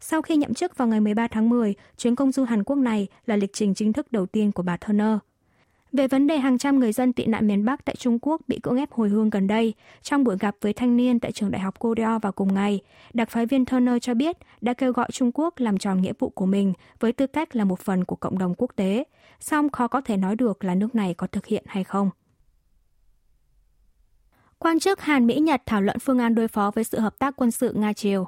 Sau 0.00 0.22
khi 0.22 0.36
nhậm 0.36 0.54
chức 0.54 0.76
vào 0.76 0.88
ngày 0.88 1.00
13 1.00 1.28
tháng 1.28 1.48
10, 1.48 1.74
chuyến 1.96 2.16
công 2.16 2.32
du 2.32 2.44
Hàn 2.44 2.64
Quốc 2.64 2.76
này 2.76 3.06
là 3.26 3.36
lịch 3.36 3.52
trình 3.52 3.74
chính 3.74 3.92
thức 3.92 4.12
đầu 4.12 4.26
tiên 4.26 4.52
của 4.52 4.62
bà 4.62 4.76
Turner. 4.76 5.18
Về 5.94 6.08
vấn 6.08 6.26
đề 6.26 6.38
hàng 6.38 6.58
trăm 6.58 6.80
người 6.80 6.92
dân 6.92 7.12
tị 7.12 7.26
nạn 7.26 7.46
miền 7.46 7.64
Bắc 7.64 7.84
tại 7.84 7.96
Trung 7.96 8.18
Quốc 8.22 8.40
bị 8.48 8.58
cưỡng 8.62 8.76
ép 8.76 8.92
hồi 8.92 9.08
hương 9.08 9.30
gần 9.30 9.46
đây, 9.46 9.74
trong 10.02 10.24
buổi 10.24 10.36
gặp 10.38 10.56
với 10.60 10.72
thanh 10.72 10.96
niên 10.96 11.20
tại 11.20 11.32
trường 11.32 11.50
đại 11.50 11.60
học 11.60 11.78
Korea 11.78 12.18
vào 12.18 12.32
cùng 12.32 12.54
ngày, 12.54 12.80
đặc 13.12 13.30
phái 13.30 13.46
viên 13.46 13.64
Turner 13.64 13.94
cho 14.00 14.14
biết 14.14 14.36
đã 14.60 14.74
kêu 14.74 14.92
gọi 14.92 15.08
Trung 15.12 15.30
Quốc 15.34 15.54
làm 15.58 15.78
tròn 15.78 16.00
nghĩa 16.00 16.12
vụ 16.18 16.28
của 16.28 16.46
mình 16.46 16.72
với 17.00 17.12
tư 17.12 17.26
cách 17.26 17.56
là 17.56 17.64
một 17.64 17.80
phần 17.80 18.04
của 18.04 18.16
cộng 18.16 18.38
đồng 18.38 18.54
quốc 18.54 18.70
tế, 18.76 19.04
song 19.40 19.70
khó 19.70 19.88
có 19.88 20.00
thể 20.00 20.16
nói 20.16 20.36
được 20.36 20.64
là 20.64 20.74
nước 20.74 20.94
này 20.94 21.14
có 21.14 21.26
thực 21.26 21.46
hiện 21.46 21.64
hay 21.66 21.84
không. 21.84 22.10
Quan 24.58 24.80
chức 24.80 25.00
Hàn 25.00 25.26
Mỹ-Nhật 25.26 25.62
thảo 25.66 25.82
luận 25.82 25.98
phương 25.98 26.18
án 26.18 26.34
đối 26.34 26.48
phó 26.48 26.70
với 26.74 26.84
sự 26.84 26.98
hợp 26.98 27.18
tác 27.18 27.36
quân 27.36 27.50
sự 27.50 27.74
Nga-Triều 27.74 28.24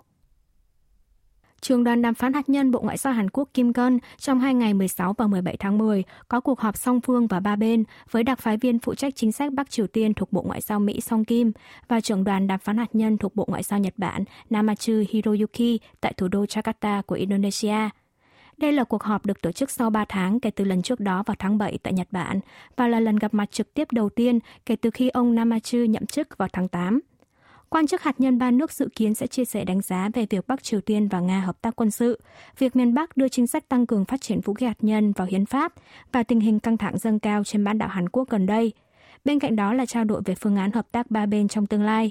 trường 1.67 1.85
đoàn 1.85 2.03
đàm 2.03 2.15
phán 2.15 2.33
hạt 2.33 2.49
nhân 2.49 2.71
Bộ 2.71 2.81
Ngoại 2.81 2.97
giao 2.97 3.13
Hàn 3.13 3.31
Quốc 3.31 3.49
Kim 3.55 3.73
Gun 3.73 3.99
trong 4.19 4.41
hai 4.41 4.55
ngày 4.55 4.75
16 4.75 5.13
và 5.13 5.27
17 5.27 5.57
tháng 5.57 5.79
10 5.79 6.05
có 6.29 6.41
cuộc 6.41 6.61
họp 6.61 6.77
song 6.77 7.01
phương 7.01 7.27
và 7.27 7.41
ba 7.41 7.57
bên 7.57 7.85
với 8.11 8.25
đặc 8.25 8.39
phái 8.39 8.57
viên 8.57 8.79
phụ 8.79 8.95
trách 8.95 9.17
chính 9.17 9.33
sách 9.33 9.53
Bắc 9.53 9.71
Triều 9.71 9.87
Tiên 9.87 10.15
thuộc 10.15 10.33
Bộ 10.33 10.43
Ngoại 10.43 10.61
giao 10.61 10.81
Mỹ 10.81 11.01
Song 11.01 11.25
Kim 11.25 11.53
và 11.89 12.01
trưởng 12.01 12.25
đoàn 12.25 12.47
đàm 12.47 12.59
phán 12.59 12.77
hạt 12.77 12.89
nhân 12.93 13.19
thuộc 13.19 13.37
Bộ 13.37 13.45
Ngoại 13.49 13.63
giao 13.63 13.79
Nhật 13.79 13.95
Bản 13.97 14.25
Namachu 14.51 14.93
Hiroyuki 15.09 15.81
tại 16.01 16.13
thủ 16.17 16.29
đô 16.29 16.45
Jakarta 16.45 17.03
của 17.03 17.15
Indonesia. 17.15 17.89
Đây 18.57 18.73
là 18.73 18.85
cuộc 18.85 19.03
họp 19.03 19.27
được 19.27 19.43
tổ 19.43 19.53
chức 19.53 19.71
sau 19.71 19.91
3 19.91 20.05
tháng 20.09 20.41
kể 20.41 20.51
từ 20.51 20.65
lần 20.65 20.83
trước 20.83 21.01
đó 21.01 21.23
vào 21.27 21.37
tháng 21.39 21.59
7 21.59 21.79
tại 21.83 21.93
Nhật 21.93 22.09
Bản 22.11 22.41
và 22.77 22.89
là 22.89 23.01
lần 23.01 23.17
gặp 23.17 23.35
mặt 23.35 23.51
trực 23.51 23.75
tiếp 23.75 23.89
đầu 23.93 24.09
tiên 24.09 24.39
kể 24.67 24.77
từ 24.77 24.91
khi 24.91 25.09
ông 25.09 25.35
Namachu 25.35 25.79
nhậm 25.79 26.07
chức 26.07 26.39
vào 26.39 26.49
tháng 26.53 26.69
8. 26.69 27.01
Quan 27.69 27.87
chức 27.87 28.03
hạt 28.03 28.21
nhân 28.21 28.39
ba 28.39 28.51
nước 28.51 28.73
dự 28.73 28.89
kiến 28.97 29.15
sẽ 29.15 29.27
chia 29.27 29.45
sẻ 29.45 29.65
đánh 29.65 29.81
giá 29.81 30.09
về 30.15 30.27
việc 30.31 30.47
Bắc 30.47 30.63
Triều 30.63 30.81
Tiên 30.81 31.09
và 31.09 31.21
Nga 31.21 31.41
hợp 31.41 31.63
tác 31.63 31.77
quân 31.77 31.91
sự, 31.91 32.21
việc 32.59 32.77
miền 32.77 32.95
Bắc 32.95 33.17
đưa 33.17 33.29
chính 33.29 33.47
sách 33.47 33.69
tăng 33.69 33.87
cường 33.87 34.05
phát 34.05 34.21
triển 34.21 34.41
vũ 34.41 34.55
khí 34.55 34.67
hạt 34.67 34.77
nhân 34.81 35.13
vào 35.13 35.27
hiến 35.27 35.47
pháp 35.47 35.73
và 36.13 36.23
tình 36.23 36.41
hình 36.41 36.61
căng 36.61 36.77
thẳng 36.77 36.99
dâng 36.99 37.19
cao 37.19 37.45
trên 37.45 37.65
bán 37.65 37.79
đảo 37.79 37.89
Hàn 37.89 38.09
Quốc 38.09 38.29
gần 38.29 38.47
đây. 38.47 38.73
Bên 39.25 39.39
cạnh 39.39 39.57
đó 39.57 39.73
là 39.73 39.87
trao 39.87 40.05
đổi 40.05 40.23
về 40.25 40.35
phương 40.35 40.57
án 40.57 40.73
hợp 40.73 40.87
tác 40.93 41.11
ba 41.11 41.27
bên 41.27 41.49
trong 41.49 41.67
tương 41.67 41.83
lai. 41.83 42.11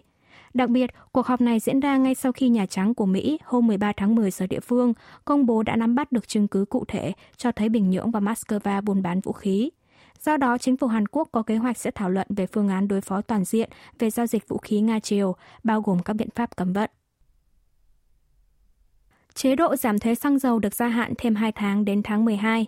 Đặc 0.54 0.70
biệt, 0.70 0.90
cuộc 1.12 1.26
họp 1.26 1.42
này 1.42 1.60
diễn 1.60 1.80
ra 1.80 1.98
ngay 1.98 2.16
sau 2.16 2.32
khi 2.32 2.50
Nhà 2.50 2.66
Trắng 2.66 2.94
của 2.94 3.06
Mỹ 3.06 3.40
hôm 3.44 3.68
13 3.68 3.92
tháng 3.98 4.16
10 4.16 4.32
giờ 4.32 4.48
địa 4.48 4.60
phương 4.60 4.94
công 5.26 5.46
bố 5.46 5.64
đã 5.64 5.76
nắm 5.76 5.96
bắt 5.96 6.12
được 6.12 6.28
chứng 6.28 6.48
cứ 6.48 6.66
cụ 6.66 6.86
thể 6.88 7.14
cho 7.38 7.52
thấy 7.52 7.70
Bình 7.70 7.90
Nhưỡng 7.90 8.12
và 8.12 8.20
Moscow 8.20 8.82
buôn 8.82 9.02
bán 9.02 9.22
vũ 9.22 9.32
khí. 9.32 9.70
Do 10.20 10.38
đó, 10.38 10.58
chính 10.58 10.78
phủ 10.78 10.88
Hàn 10.88 11.08
Quốc 11.08 11.30
có 11.32 11.44
kế 11.44 11.58
hoạch 11.58 11.78
sẽ 11.78 11.92
thảo 11.92 12.10
luận 12.10 12.28
về 12.30 12.48
phương 12.48 12.70
án 12.70 12.88
đối 12.88 13.02
phó 13.02 13.22
toàn 13.22 13.46
diện 13.46 13.70
về 14.00 14.10
giao 14.10 14.28
dịch 14.28 14.48
vũ 14.48 14.58
khí 14.58 14.82
Nga-Triều, 14.82 15.34
bao 15.64 15.82
gồm 15.82 16.04
các 16.04 16.14
biện 16.14 16.30
pháp 16.36 16.56
cấm 16.56 16.74
vận. 16.74 16.90
Chế 19.34 19.56
độ 19.56 19.76
giảm 19.76 20.00
thuế 20.00 20.16
xăng 20.16 20.40
dầu 20.40 20.60
được 20.60 20.74
gia 20.74 20.88
hạn 20.88 21.14
thêm 21.18 21.36
2 21.36 21.52
tháng 21.52 21.86
đến 21.86 22.04
tháng 22.04 22.26
12. 22.26 22.66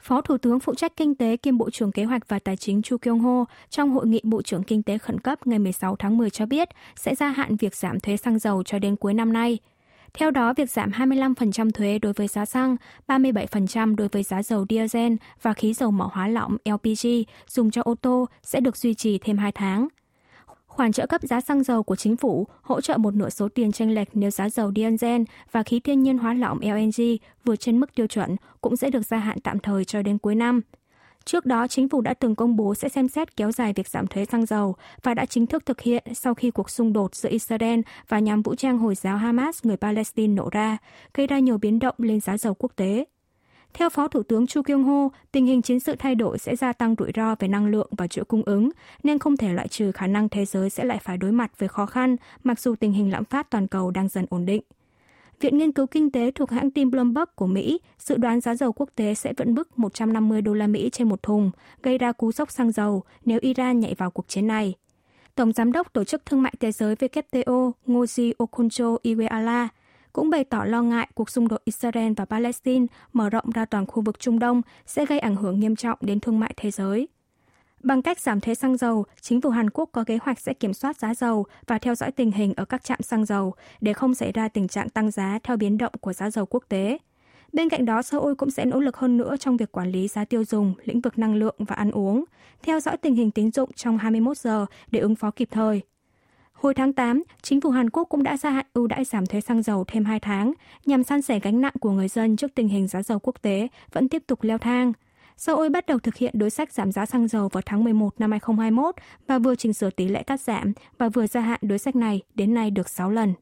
Phó 0.00 0.20
Thủ 0.20 0.38
tướng 0.38 0.60
phụ 0.60 0.74
trách 0.74 0.96
Kinh 0.96 1.14
tế 1.14 1.36
kiêm 1.36 1.58
Bộ 1.58 1.70
trưởng 1.70 1.92
Kế 1.92 2.04
hoạch 2.04 2.28
và 2.28 2.38
Tài 2.38 2.56
chính 2.56 2.82
Chu 2.82 2.98
Kyung 2.98 3.20
Ho 3.20 3.44
trong 3.70 3.90
hội 3.90 4.06
nghị 4.06 4.20
Bộ 4.24 4.42
trưởng 4.42 4.62
Kinh 4.62 4.82
tế 4.82 4.98
khẩn 4.98 5.20
cấp 5.20 5.46
ngày 5.46 5.58
16 5.58 5.96
tháng 5.96 6.18
10 6.18 6.30
cho 6.30 6.46
biết 6.46 6.68
sẽ 6.96 7.14
gia 7.14 7.28
hạn 7.28 7.56
việc 7.56 7.74
giảm 7.74 8.00
thuế 8.00 8.16
xăng 8.16 8.38
dầu 8.38 8.62
cho 8.62 8.78
đến 8.78 8.96
cuối 8.96 9.14
năm 9.14 9.32
nay– 9.32 9.58
theo 10.18 10.30
đó, 10.30 10.54
việc 10.56 10.70
giảm 10.70 10.90
25% 10.90 11.70
thuế 11.70 11.98
đối 11.98 12.12
với 12.12 12.28
giá 12.28 12.44
xăng, 12.44 12.76
37% 13.08 13.96
đối 13.96 14.08
với 14.08 14.22
giá 14.22 14.42
dầu 14.42 14.66
diesel 14.68 15.12
và 15.42 15.52
khí 15.52 15.74
dầu 15.74 15.90
mỏ 15.90 16.10
hóa 16.12 16.28
lỏng 16.28 16.56
LPG 16.64 17.08
dùng 17.48 17.70
cho 17.70 17.82
ô 17.82 17.94
tô 17.94 18.26
sẽ 18.42 18.60
được 18.60 18.76
duy 18.76 18.94
trì 18.94 19.18
thêm 19.18 19.38
2 19.38 19.52
tháng. 19.52 19.88
Khoản 20.66 20.92
trợ 20.92 21.06
cấp 21.06 21.20
giá 21.22 21.40
xăng 21.40 21.62
dầu 21.62 21.82
của 21.82 21.96
chính 21.96 22.16
phủ 22.16 22.46
hỗ 22.62 22.80
trợ 22.80 22.96
một 22.96 23.14
nửa 23.14 23.28
số 23.28 23.48
tiền 23.48 23.72
tranh 23.72 23.90
lệch 23.90 24.08
nếu 24.12 24.30
giá 24.30 24.48
dầu 24.48 24.72
diesel 24.76 25.22
và 25.52 25.62
khí 25.62 25.80
thiên 25.80 26.02
nhiên 26.02 26.18
hóa 26.18 26.34
lỏng 26.34 26.58
LNG 26.62 27.16
vượt 27.44 27.56
trên 27.56 27.80
mức 27.80 27.94
tiêu 27.94 28.06
chuẩn 28.06 28.36
cũng 28.60 28.76
sẽ 28.76 28.90
được 28.90 29.06
gia 29.06 29.18
hạn 29.18 29.40
tạm 29.40 29.58
thời 29.58 29.84
cho 29.84 30.02
đến 30.02 30.18
cuối 30.18 30.34
năm. 30.34 30.60
Trước 31.24 31.46
đó, 31.46 31.66
chính 31.66 31.88
phủ 31.88 32.00
đã 32.00 32.14
từng 32.14 32.34
công 32.34 32.56
bố 32.56 32.74
sẽ 32.74 32.88
xem 32.88 33.08
xét 33.08 33.36
kéo 33.36 33.52
dài 33.52 33.72
việc 33.76 33.88
giảm 33.88 34.06
thuế 34.06 34.24
xăng 34.24 34.46
dầu 34.46 34.74
và 35.02 35.14
đã 35.14 35.26
chính 35.26 35.46
thức 35.46 35.66
thực 35.66 35.80
hiện 35.80 36.04
sau 36.14 36.34
khi 36.34 36.50
cuộc 36.50 36.70
xung 36.70 36.92
đột 36.92 37.14
giữa 37.14 37.28
Israel 37.28 37.80
và 38.08 38.18
nhóm 38.18 38.42
vũ 38.42 38.54
trang 38.54 38.78
Hồi 38.78 38.94
giáo 38.94 39.16
Hamas 39.16 39.64
người 39.64 39.76
Palestine 39.76 40.34
nổ 40.34 40.48
ra, 40.52 40.78
gây 41.14 41.26
ra 41.26 41.38
nhiều 41.38 41.58
biến 41.58 41.78
động 41.78 41.94
lên 41.98 42.20
giá 42.20 42.38
dầu 42.38 42.54
quốc 42.54 42.72
tế. 42.76 43.04
Theo 43.74 43.90
Phó 43.90 44.08
Thủ 44.08 44.22
tướng 44.22 44.46
Chu 44.46 44.62
Kyung 44.62 44.84
Ho, 44.84 45.08
tình 45.32 45.46
hình 45.46 45.62
chiến 45.62 45.80
sự 45.80 45.94
thay 45.98 46.14
đổi 46.14 46.38
sẽ 46.38 46.56
gia 46.56 46.72
tăng 46.72 46.94
rủi 46.98 47.10
ro 47.16 47.34
về 47.38 47.48
năng 47.48 47.66
lượng 47.66 47.90
và 47.98 48.06
chuỗi 48.06 48.24
cung 48.24 48.42
ứng, 48.46 48.70
nên 49.02 49.18
không 49.18 49.36
thể 49.36 49.52
loại 49.52 49.68
trừ 49.68 49.92
khả 49.92 50.06
năng 50.06 50.28
thế 50.28 50.44
giới 50.44 50.70
sẽ 50.70 50.84
lại 50.84 50.98
phải 51.02 51.16
đối 51.18 51.32
mặt 51.32 51.58
với 51.58 51.68
khó 51.68 51.86
khăn, 51.86 52.16
mặc 52.44 52.60
dù 52.60 52.74
tình 52.74 52.92
hình 52.92 53.12
lạm 53.12 53.24
phát 53.24 53.50
toàn 53.50 53.66
cầu 53.66 53.90
đang 53.90 54.08
dần 54.08 54.26
ổn 54.30 54.46
định. 54.46 54.62
Viện 55.40 55.58
Nghiên 55.58 55.72
cứu 55.72 55.86
Kinh 55.86 56.10
tế 56.10 56.30
thuộc 56.30 56.50
hãng 56.50 56.70
tin 56.70 56.90
Bloomberg 56.90 57.28
của 57.34 57.46
Mỹ 57.46 57.80
dự 57.98 58.16
đoán 58.16 58.40
giá 58.40 58.54
dầu 58.54 58.72
quốc 58.72 58.88
tế 58.94 59.14
sẽ 59.14 59.32
vẫn 59.36 59.54
mức 59.54 59.78
150 59.78 60.42
đô 60.42 60.54
la 60.54 60.66
Mỹ 60.66 60.90
trên 60.92 61.08
một 61.08 61.22
thùng, 61.22 61.50
gây 61.82 61.98
ra 61.98 62.12
cú 62.12 62.32
sốc 62.32 62.50
xăng 62.50 62.72
dầu 62.72 63.02
nếu 63.24 63.38
Iran 63.42 63.80
nhảy 63.80 63.94
vào 63.94 64.10
cuộc 64.10 64.28
chiến 64.28 64.46
này. 64.46 64.74
Tổng 65.34 65.52
Giám 65.52 65.72
đốc 65.72 65.92
Tổ 65.92 66.04
chức 66.04 66.26
Thương 66.26 66.42
mại 66.42 66.54
Thế 66.60 66.72
giới 66.72 66.94
WTO 66.94 67.72
Ngozi 67.86 68.32
Okonjo-Iweala 68.38 69.68
cũng 70.12 70.30
bày 70.30 70.44
tỏ 70.44 70.64
lo 70.64 70.82
ngại 70.82 71.08
cuộc 71.14 71.30
xung 71.30 71.48
đột 71.48 71.60
Israel 71.64 72.12
và 72.16 72.24
Palestine 72.24 72.86
mở 73.12 73.30
rộng 73.30 73.50
ra 73.50 73.64
toàn 73.64 73.86
khu 73.86 74.02
vực 74.02 74.20
Trung 74.20 74.38
Đông 74.38 74.62
sẽ 74.86 75.06
gây 75.06 75.18
ảnh 75.18 75.36
hưởng 75.36 75.60
nghiêm 75.60 75.76
trọng 75.76 75.98
đến 76.00 76.20
thương 76.20 76.40
mại 76.40 76.54
thế 76.56 76.70
giới. 76.70 77.08
Bằng 77.84 78.02
cách 78.02 78.20
giảm 78.20 78.40
thuế 78.40 78.54
xăng 78.54 78.76
dầu, 78.76 79.04
chính 79.20 79.40
phủ 79.40 79.50
Hàn 79.50 79.70
Quốc 79.70 79.88
có 79.92 80.04
kế 80.04 80.18
hoạch 80.22 80.40
sẽ 80.40 80.54
kiểm 80.54 80.74
soát 80.74 80.96
giá 80.96 81.14
dầu 81.14 81.46
và 81.66 81.78
theo 81.78 81.94
dõi 81.94 82.12
tình 82.12 82.32
hình 82.32 82.54
ở 82.56 82.64
các 82.64 82.84
trạm 82.84 83.02
xăng 83.02 83.24
dầu 83.24 83.54
để 83.80 83.92
không 83.92 84.14
xảy 84.14 84.32
ra 84.32 84.48
tình 84.48 84.68
trạng 84.68 84.88
tăng 84.88 85.10
giá 85.10 85.38
theo 85.42 85.56
biến 85.56 85.78
động 85.78 85.92
của 86.00 86.12
giá 86.12 86.30
dầu 86.30 86.46
quốc 86.46 86.64
tế. 86.68 86.98
Bên 87.52 87.68
cạnh 87.68 87.84
đó, 87.84 88.02
Seoul 88.02 88.34
cũng 88.34 88.50
sẽ 88.50 88.64
nỗ 88.64 88.80
lực 88.80 88.96
hơn 88.96 89.16
nữa 89.16 89.36
trong 89.40 89.56
việc 89.56 89.72
quản 89.72 89.90
lý 89.90 90.08
giá 90.08 90.24
tiêu 90.24 90.44
dùng, 90.44 90.74
lĩnh 90.84 91.00
vực 91.00 91.18
năng 91.18 91.34
lượng 91.34 91.56
và 91.58 91.76
ăn 91.76 91.90
uống, 91.90 92.24
theo 92.62 92.80
dõi 92.80 92.96
tình 92.96 93.14
hình 93.14 93.30
tín 93.30 93.50
dụng 93.50 93.72
trong 93.72 93.98
21 93.98 94.38
giờ 94.38 94.66
để 94.90 95.00
ứng 95.00 95.14
phó 95.14 95.30
kịp 95.30 95.48
thời. 95.50 95.82
Hồi 96.52 96.74
tháng 96.74 96.92
8, 96.92 97.22
chính 97.42 97.60
phủ 97.60 97.70
Hàn 97.70 97.90
Quốc 97.90 98.04
cũng 98.04 98.22
đã 98.22 98.36
gia 98.36 98.50
hạn 98.50 98.66
ưu 98.72 98.86
đãi 98.86 99.04
giảm 99.04 99.26
thuế 99.26 99.40
xăng 99.40 99.62
dầu 99.62 99.84
thêm 99.86 100.04
2 100.04 100.20
tháng 100.20 100.52
nhằm 100.86 101.02
san 101.02 101.22
sẻ 101.22 101.40
gánh 101.40 101.60
nặng 101.60 101.74
của 101.80 101.90
người 101.90 102.08
dân 102.08 102.36
trước 102.36 102.54
tình 102.54 102.68
hình 102.68 102.88
giá 102.88 103.02
dầu 103.02 103.18
quốc 103.18 103.42
tế 103.42 103.68
vẫn 103.92 104.08
tiếp 104.08 104.22
tục 104.26 104.42
leo 104.42 104.58
thang. 104.58 104.92
Sau 105.36 105.56
ôi 105.56 105.70
bắt 105.70 105.86
đầu 105.86 105.98
thực 105.98 106.16
hiện 106.16 106.38
đối 106.38 106.50
sách 106.50 106.72
giảm 106.72 106.92
giá 106.92 107.06
xăng 107.06 107.28
dầu 107.28 107.48
vào 107.48 107.62
tháng 107.66 107.84
11 107.84 108.20
năm 108.20 108.30
2021 108.30 108.94
và 109.26 109.38
vừa 109.38 109.56
chỉnh 109.56 109.72
sửa 109.72 109.90
tỷ 109.90 110.08
lệ 110.08 110.22
cắt 110.22 110.40
giảm 110.40 110.72
và 110.98 111.08
vừa 111.08 111.26
gia 111.26 111.40
hạn 111.40 111.60
đối 111.62 111.78
sách 111.78 111.96
này 111.96 112.22
đến 112.34 112.54
nay 112.54 112.70
được 112.70 112.88
6 112.88 113.10
lần. 113.10 113.34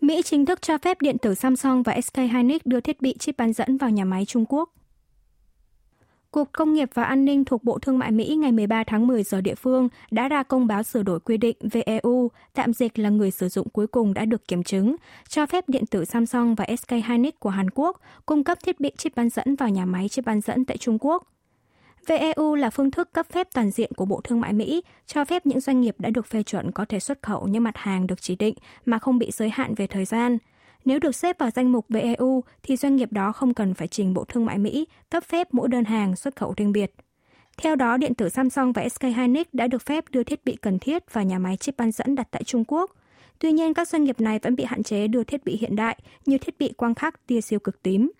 Mỹ 0.00 0.22
chính 0.24 0.46
thức 0.46 0.62
cho 0.62 0.78
phép 0.78 1.00
điện 1.00 1.18
tử 1.18 1.34
Samsung 1.34 1.82
và 1.82 2.00
SK 2.00 2.16
Hynix 2.16 2.60
đưa 2.64 2.80
thiết 2.80 3.02
bị 3.02 3.14
chip 3.18 3.36
bán 3.36 3.52
dẫn 3.52 3.76
vào 3.76 3.90
nhà 3.90 4.04
máy 4.04 4.24
Trung 4.24 4.44
Quốc. 4.48 4.70
Cục 6.30 6.52
Công 6.52 6.72
nghiệp 6.72 6.88
và 6.94 7.04
An 7.04 7.24
ninh 7.24 7.44
thuộc 7.44 7.64
Bộ 7.64 7.78
Thương 7.78 7.98
mại 7.98 8.10
Mỹ 8.10 8.36
ngày 8.38 8.52
13 8.52 8.84
tháng 8.84 9.06
10 9.06 9.22
giờ 9.22 9.40
địa 9.40 9.54
phương 9.54 9.88
đã 10.10 10.28
ra 10.28 10.42
công 10.42 10.66
báo 10.66 10.82
sửa 10.82 11.02
đổi 11.02 11.20
quy 11.20 11.36
định 11.36 11.56
VEU, 11.60 12.30
tạm 12.54 12.72
dịch 12.72 12.98
là 12.98 13.08
người 13.08 13.30
sử 13.30 13.48
dụng 13.48 13.68
cuối 13.68 13.86
cùng 13.86 14.14
đã 14.14 14.24
được 14.24 14.48
kiểm 14.48 14.62
chứng, 14.62 14.96
cho 15.28 15.46
phép 15.46 15.68
điện 15.68 15.86
tử 15.86 16.04
Samsung 16.04 16.54
và 16.54 16.66
SK 16.78 16.90
Hynix 16.90 17.34
của 17.38 17.50
Hàn 17.50 17.70
Quốc 17.70 18.00
cung 18.26 18.44
cấp 18.44 18.58
thiết 18.64 18.80
bị 18.80 18.92
chip 18.98 19.16
bán 19.16 19.28
dẫn 19.28 19.56
vào 19.56 19.68
nhà 19.68 19.84
máy 19.84 20.08
chip 20.08 20.24
bán 20.24 20.40
dẫn 20.40 20.64
tại 20.64 20.76
Trung 20.76 20.98
Quốc. 21.00 21.26
VEU 22.06 22.54
là 22.54 22.70
phương 22.70 22.90
thức 22.90 23.12
cấp 23.12 23.26
phép 23.32 23.48
toàn 23.54 23.70
diện 23.70 23.92
của 23.96 24.04
Bộ 24.04 24.20
Thương 24.24 24.40
mại 24.40 24.52
Mỹ, 24.52 24.82
cho 25.06 25.24
phép 25.24 25.46
những 25.46 25.60
doanh 25.60 25.80
nghiệp 25.80 25.94
đã 25.98 26.10
được 26.10 26.26
phê 26.26 26.42
chuẩn 26.42 26.72
có 26.72 26.84
thể 26.84 27.00
xuất 27.00 27.22
khẩu 27.22 27.48
những 27.48 27.62
mặt 27.62 27.76
hàng 27.76 28.06
được 28.06 28.22
chỉ 28.22 28.36
định 28.36 28.54
mà 28.86 28.98
không 28.98 29.18
bị 29.18 29.30
giới 29.30 29.50
hạn 29.50 29.74
về 29.74 29.86
thời 29.86 30.04
gian– 30.04 30.38
nếu 30.84 30.98
được 30.98 31.16
xếp 31.16 31.38
vào 31.38 31.50
danh 31.50 31.72
mục 31.72 31.86
VEU 31.88 32.44
thì 32.62 32.76
doanh 32.76 32.96
nghiệp 32.96 33.12
đó 33.12 33.32
không 33.32 33.54
cần 33.54 33.74
phải 33.74 33.88
trình 33.88 34.14
Bộ 34.14 34.24
Thương 34.24 34.46
mại 34.46 34.58
Mỹ 34.58 34.86
cấp 35.10 35.24
phép 35.24 35.48
mỗi 35.52 35.68
đơn 35.68 35.84
hàng 35.84 36.16
xuất 36.16 36.36
khẩu 36.36 36.54
riêng 36.56 36.72
biệt. 36.72 36.92
Theo 37.62 37.76
đó, 37.76 37.96
điện 37.96 38.14
tử 38.14 38.28
Samsung 38.28 38.72
và 38.72 38.88
SK 38.88 39.02
Hynix 39.02 39.46
đã 39.52 39.66
được 39.66 39.82
phép 39.82 40.04
đưa 40.10 40.22
thiết 40.22 40.44
bị 40.44 40.56
cần 40.56 40.78
thiết 40.78 41.12
vào 41.12 41.24
nhà 41.24 41.38
máy 41.38 41.56
chip 41.56 41.76
bán 41.76 41.92
dẫn 41.92 42.14
đặt 42.14 42.28
tại 42.30 42.44
Trung 42.44 42.64
Quốc. 42.68 42.90
Tuy 43.38 43.52
nhiên, 43.52 43.74
các 43.74 43.88
doanh 43.88 44.04
nghiệp 44.04 44.20
này 44.20 44.38
vẫn 44.38 44.56
bị 44.56 44.64
hạn 44.64 44.82
chế 44.82 45.08
đưa 45.08 45.24
thiết 45.24 45.44
bị 45.44 45.56
hiện 45.60 45.76
đại 45.76 45.98
như 46.26 46.38
thiết 46.38 46.58
bị 46.58 46.72
quang 46.76 46.94
khắc 46.94 47.26
tia 47.26 47.40
siêu 47.40 47.58
cực 47.58 47.82
tím. 47.82 48.10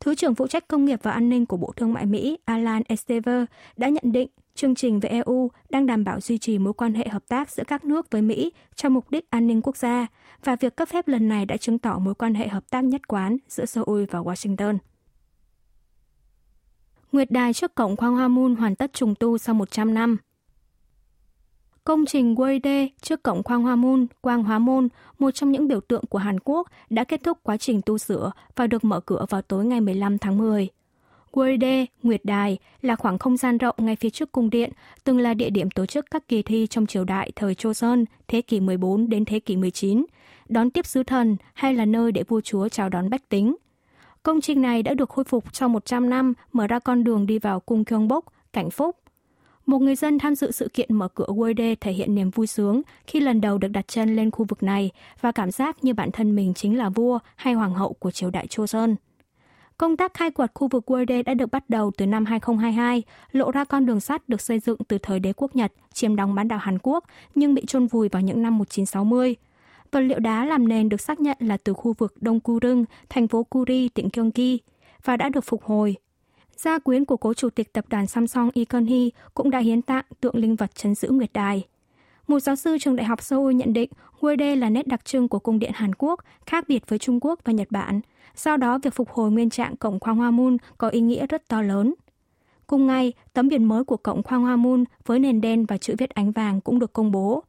Thứ 0.00 0.14
trưởng 0.14 0.34
phụ 0.34 0.46
trách 0.46 0.68
công 0.68 0.84
nghiệp 0.84 0.98
và 1.02 1.10
an 1.10 1.28
ninh 1.28 1.46
của 1.46 1.56
Bộ 1.56 1.72
Thương 1.76 1.92
mại 1.92 2.06
Mỹ 2.06 2.38
Alan 2.44 2.82
Estever 2.88 3.44
đã 3.76 3.88
nhận 3.88 4.12
định 4.12 4.28
chương 4.56 4.74
trình 4.74 5.00
với 5.00 5.10
EU 5.10 5.50
đang 5.70 5.86
đảm 5.86 6.04
bảo 6.04 6.20
duy 6.20 6.38
trì 6.38 6.58
mối 6.58 6.72
quan 6.72 6.94
hệ 6.94 7.08
hợp 7.08 7.28
tác 7.28 7.50
giữa 7.50 7.64
các 7.66 7.84
nước 7.84 8.10
với 8.10 8.22
Mỹ 8.22 8.52
cho 8.74 8.88
mục 8.88 9.10
đích 9.10 9.30
an 9.30 9.46
ninh 9.46 9.62
quốc 9.62 9.76
gia 9.76 10.06
và 10.44 10.56
việc 10.56 10.76
cấp 10.76 10.88
phép 10.88 11.08
lần 11.08 11.28
này 11.28 11.46
đã 11.46 11.56
chứng 11.56 11.78
tỏ 11.78 11.98
mối 11.98 12.14
quan 12.14 12.34
hệ 12.34 12.48
hợp 12.48 12.70
tác 12.70 12.84
nhất 12.84 13.08
quán 13.08 13.36
giữa 13.48 13.64
Seoul 13.66 14.04
và 14.10 14.20
Washington. 14.20 14.78
Nguyệt 17.12 17.30
đài 17.30 17.52
trước 17.52 17.74
cổng 17.74 17.96
khoang 17.96 18.14
Hoa 18.14 18.28
Moon 18.28 18.54
hoàn 18.54 18.74
tất 18.74 18.92
trùng 18.92 19.14
tu 19.14 19.38
sau 19.38 19.54
100 19.54 19.94
năm. 19.94 20.16
Công 21.84 22.06
trình 22.06 22.34
Wade 22.34 22.88
trước 23.00 23.22
cổng 23.22 23.42
khoang 23.42 23.62
Hoa 23.62 23.76
Moon, 23.76 24.06
Quang 24.20 24.44
Hóa 24.44 24.58
Môn, 24.58 24.88
một 25.18 25.30
trong 25.30 25.52
những 25.52 25.68
biểu 25.68 25.80
tượng 25.80 26.04
của 26.06 26.18
Hàn 26.18 26.40
Quốc, 26.40 26.68
đã 26.90 27.04
kết 27.04 27.20
thúc 27.24 27.38
quá 27.42 27.56
trình 27.56 27.80
tu 27.86 27.98
sửa 27.98 28.30
và 28.56 28.66
được 28.66 28.84
mở 28.84 29.00
cửa 29.00 29.24
vào 29.30 29.42
tối 29.42 29.64
ngày 29.64 29.80
15 29.80 30.18
tháng 30.18 30.38
10. 30.38 30.68
Wade, 31.32 31.86
Nguyệt 32.02 32.24
Đài 32.24 32.58
là 32.82 32.96
khoảng 32.96 33.18
không 33.18 33.36
gian 33.36 33.58
rộng 33.58 33.74
ngay 33.78 33.96
phía 33.96 34.10
trước 34.10 34.32
cung 34.32 34.50
điện, 34.50 34.72
từng 35.04 35.18
là 35.18 35.34
địa 35.34 35.50
điểm 35.50 35.70
tổ 35.70 35.86
chức 35.86 36.10
các 36.10 36.28
kỳ 36.28 36.42
thi 36.42 36.66
trong 36.66 36.86
triều 36.86 37.04
đại 37.04 37.30
thời 37.36 37.54
Joseon, 37.54 38.04
thế 38.28 38.42
kỷ 38.42 38.60
14 38.60 39.08
đến 39.08 39.24
thế 39.24 39.40
kỷ 39.40 39.56
19, 39.56 40.06
đón 40.48 40.70
tiếp 40.70 40.86
sứ 40.86 41.02
thần 41.02 41.36
hay 41.54 41.74
là 41.74 41.84
nơi 41.84 42.12
để 42.12 42.22
vua 42.28 42.40
chúa 42.40 42.68
chào 42.68 42.88
đón 42.88 43.10
bách 43.10 43.28
tính. 43.28 43.56
Công 44.22 44.40
trình 44.40 44.62
này 44.62 44.82
đã 44.82 44.94
được 44.94 45.10
khôi 45.10 45.24
phục 45.24 45.44
sau 45.52 45.68
100 45.68 46.10
năm, 46.10 46.34
mở 46.52 46.66
ra 46.66 46.78
con 46.78 47.04
đường 47.04 47.26
đi 47.26 47.38
vào 47.38 47.60
cung 47.60 47.84
Gyeongbok, 47.84 48.24
cảnh 48.52 48.70
phúc. 48.70 48.96
Một 49.66 49.78
người 49.78 49.96
dân 49.96 50.18
tham 50.18 50.34
dự 50.34 50.50
sự 50.50 50.68
kiện 50.74 50.94
mở 50.94 51.08
cửa 51.08 51.26
Wade 51.28 51.76
thể 51.80 51.92
hiện 51.92 52.14
niềm 52.14 52.30
vui 52.30 52.46
sướng 52.46 52.82
khi 53.06 53.20
lần 53.20 53.40
đầu 53.40 53.58
được 53.58 53.68
đặt 53.68 53.88
chân 53.88 54.16
lên 54.16 54.30
khu 54.30 54.44
vực 54.48 54.62
này 54.62 54.90
và 55.20 55.32
cảm 55.32 55.50
giác 55.50 55.84
như 55.84 55.94
bản 55.94 56.10
thân 56.10 56.34
mình 56.34 56.54
chính 56.54 56.78
là 56.78 56.88
vua 56.88 57.18
hay 57.36 57.54
hoàng 57.54 57.74
hậu 57.74 57.92
của 57.92 58.10
triều 58.10 58.30
đại 58.30 58.46
Joseon. 58.46 58.94
Công 59.78 59.96
tác 59.96 60.14
khai 60.14 60.30
quật 60.30 60.50
khu 60.54 60.68
vực 60.68 60.90
Wade 60.90 61.22
đã 61.22 61.34
được 61.34 61.50
bắt 61.50 61.70
đầu 61.70 61.90
từ 61.96 62.06
năm 62.06 62.24
2022, 62.24 63.02
lộ 63.32 63.50
ra 63.50 63.64
con 63.64 63.86
đường 63.86 64.00
sắt 64.00 64.28
được 64.28 64.40
xây 64.40 64.58
dựng 64.58 64.76
từ 64.88 64.98
thời 64.98 65.20
đế 65.20 65.32
quốc 65.32 65.56
Nhật 65.56 65.72
chiếm 65.92 66.16
đóng 66.16 66.34
bán 66.34 66.48
đảo 66.48 66.58
Hàn 66.58 66.78
Quốc 66.82 67.04
nhưng 67.34 67.54
bị 67.54 67.64
chôn 67.66 67.86
vùi 67.86 68.08
vào 68.08 68.22
những 68.22 68.42
năm 68.42 68.58
1960. 68.58 69.36
Vật 69.92 70.00
liệu 70.00 70.18
đá 70.18 70.44
làm 70.44 70.68
nền 70.68 70.88
được 70.88 71.00
xác 71.00 71.20
nhận 71.20 71.36
là 71.40 71.56
từ 71.56 71.72
khu 71.72 71.92
vực 71.98 72.14
Đông 72.20 72.40
Kurung, 72.40 72.84
thành 73.08 73.28
phố 73.28 73.42
Kuri, 73.42 73.88
tỉnh 73.88 74.08
Gyeonggi 74.12 74.58
và 75.04 75.16
đã 75.16 75.28
được 75.28 75.44
phục 75.44 75.64
hồi. 75.64 75.96
Gia 76.56 76.78
quyến 76.78 77.04
của 77.04 77.16
cố 77.16 77.34
chủ 77.34 77.50
tịch 77.50 77.72
tập 77.72 77.84
đoàn 77.88 78.06
Samsung 78.06 78.50
Lee 78.54 78.64
Kun-hee 78.64 79.10
cũng 79.34 79.50
đã 79.50 79.58
hiến 79.58 79.82
tặng 79.82 80.04
tượng 80.20 80.36
linh 80.36 80.56
vật 80.56 80.74
chấn 80.74 80.94
giữ 80.94 81.08
Nguyệt 81.10 81.32
Đài. 81.32 81.66
Một 82.26 82.40
giáo 82.40 82.56
sư 82.56 82.78
trường 82.80 82.96
đại 82.96 83.06
học 83.06 83.22
Seoul 83.22 83.54
nhận 83.54 83.72
định 83.72 83.90
Wade 84.20 84.58
là 84.58 84.70
nét 84.70 84.86
đặc 84.86 85.04
trưng 85.04 85.28
của 85.28 85.38
cung 85.38 85.58
điện 85.58 85.70
Hàn 85.74 85.94
Quốc, 85.94 86.20
khác 86.46 86.64
biệt 86.68 86.88
với 86.88 86.98
Trung 86.98 87.18
Quốc 87.20 87.40
và 87.44 87.52
Nhật 87.52 87.68
Bản. 87.70 88.00
Sau 88.34 88.56
đó, 88.56 88.78
việc 88.82 88.94
phục 88.94 89.10
hồi 89.10 89.30
nguyên 89.30 89.50
trạng 89.50 89.76
cổng 89.76 90.00
khoang 90.00 90.16
hoa 90.16 90.30
moon 90.30 90.56
có 90.78 90.88
ý 90.88 91.00
nghĩa 91.00 91.26
rất 91.26 91.48
to 91.48 91.62
lớn. 91.62 91.94
Cùng 92.66 92.86
ngày, 92.86 93.12
tấm 93.32 93.48
biển 93.48 93.64
mới 93.64 93.84
của 93.84 93.96
cổng 93.96 94.22
khoang 94.22 94.42
hoa 94.42 94.56
moon 94.56 94.84
với 95.06 95.18
nền 95.18 95.40
đen 95.40 95.66
và 95.66 95.76
chữ 95.76 95.94
viết 95.98 96.10
ánh 96.10 96.32
vàng 96.32 96.60
cũng 96.60 96.78
được 96.78 96.92
công 96.92 97.10
bố. 97.10 97.42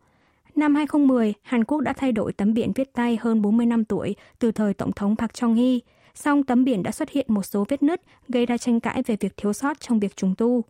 Năm 0.56 0.76
2010, 0.76 1.34
Hàn 1.42 1.64
Quốc 1.64 1.82
đã 1.82 1.94
thay 1.94 2.12
đổi 2.12 2.34
tấm 2.34 2.54
biển 2.54 2.72
viết 2.76 2.94
tay 2.94 3.18
hơn 3.22 3.42
40 3.42 3.66
năm 3.66 3.86
tuổi 3.86 4.16
từ 4.40 4.52
thời 4.52 4.74
Tổng 4.74 4.92
thống 4.92 5.16
Park 5.16 5.32
Chung-hee, 5.34 5.80
song 6.16 6.44
tấm 6.44 6.64
biển 6.64 6.84
đã 6.84 6.92
xuất 6.92 7.10
hiện 7.10 7.26
một 7.30 7.44
số 7.44 7.66
vết 7.70 7.84
nứt 7.84 8.02
gây 8.28 8.46
ra 8.46 8.58
tranh 8.58 8.80
cãi 8.80 9.04
về 9.06 9.18
việc 9.20 9.38
thiếu 9.38 9.54
sót 9.54 9.80
trong 9.80 10.00
việc 10.00 10.16
trùng 10.16 10.36
tu. 10.38 10.64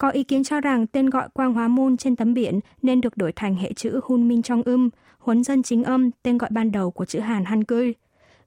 Có 0.00 0.10
ý 0.10 0.24
kiến 0.24 0.44
cho 0.44 0.60
rằng 0.60 0.86
tên 0.86 1.10
gọi 1.10 1.28
quang 1.32 1.54
hóa 1.54 1.68
môn 1.68 1.96
trên 1.96 2.16
tấm 2.16 2.34
biển 2.34 2.60
nên 2.82 3.00
được 3.00 3.16
đổi 3.16 3.32
thành 3.32 3.54
hệ 3.54 3.72
chữ 3.72 4.00
Hun 4.04 4.28
Minh 4.28 4.42
Trong 4.42 4.62
Âm, 4.62 4.90
huấn 5.18 5.44
dân 5.44 5.62
chính 5.62 5.84
âm, 5.84 6.10
tên 6.22 6.38
gọi 6.38 6.50
ban 6.52 6.72
đầu 6.72 6.90
của 6.90 7.04
chữ 7.04 7.20
Hàn 7.20 7.44
Hangul. 7.44 7.90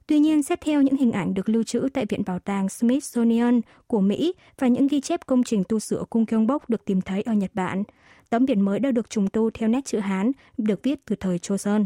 Tuy 0.06 0.18
nhiên, 0.18 0.42
xét 0.42 0.60
theo 0.60 0.82
những 0.82 0.96
hình 0.96 1.12
ảnh 1.12 1.34
được 1.34 1.48
lưu 1.48 1.62
trữ 1.62 1.88
tại 1.94 2.06
Viện 2.08 2.22
Bảo 2.26 2.38
tàng 2.38 2.68
Smithsonian 2.68 3.60
của 3.86 4.00
Mỹ 4.00 4.34
và 4.58 4.66
những 4.66 4.86
ghi 4.86 5.00
chép 5.00 5.26
công 5.26 5.42
trình 5.42 5.62
tu 5.68 5.78
sửa 5.78 6.04
cung 6.10 6.24
Gyeongbok 6.24 6.70
được 6.70 6.84
tìm 6.84 7.00
thấy 7.00 7.22
ở 7.22 7.32
Nhật 7.32 7.50
Bản, 7.54 7.82
tấm 8.30 8.44
biển 8.44 8.60
mới 8.60 8.78
đã 8.78 8.90
được 8.90 9.10
trùng 9.10 9.28
tu 9.28 9.50
theo 9.50 9.68
nét 9.68 9.84
chữ 9.84 9.98
Hán, 9.98 10.32
được 10.58 10.82
viết 10.82 11.00
từ 11.06 11.16
thời 11.16 11.38
Joseon. 11.38 11.84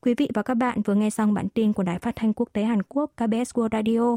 Quý 0.00 0.14
vị 0.14 0.28
và 0.34 0.42
các 0.42 0.54
bạn 0.54 0.82
vừa 0.82 0.94
nghe 0.94 1.10
xong 1.10 1.34
bản 1.34 1.48
tin 1.48 1.72
của 1.72 1.82
Đài 1.82 1.98
Phát 1.98 2.16
thanh 2.16 2.32
Quốc 2.32 2.48
tế 2.52 2.62
Hàn 2.64 2.82
Quốc 2.82 3.10
KBS 3.16 3.52
World 3.54 3.68
Radio. 3.72 4.16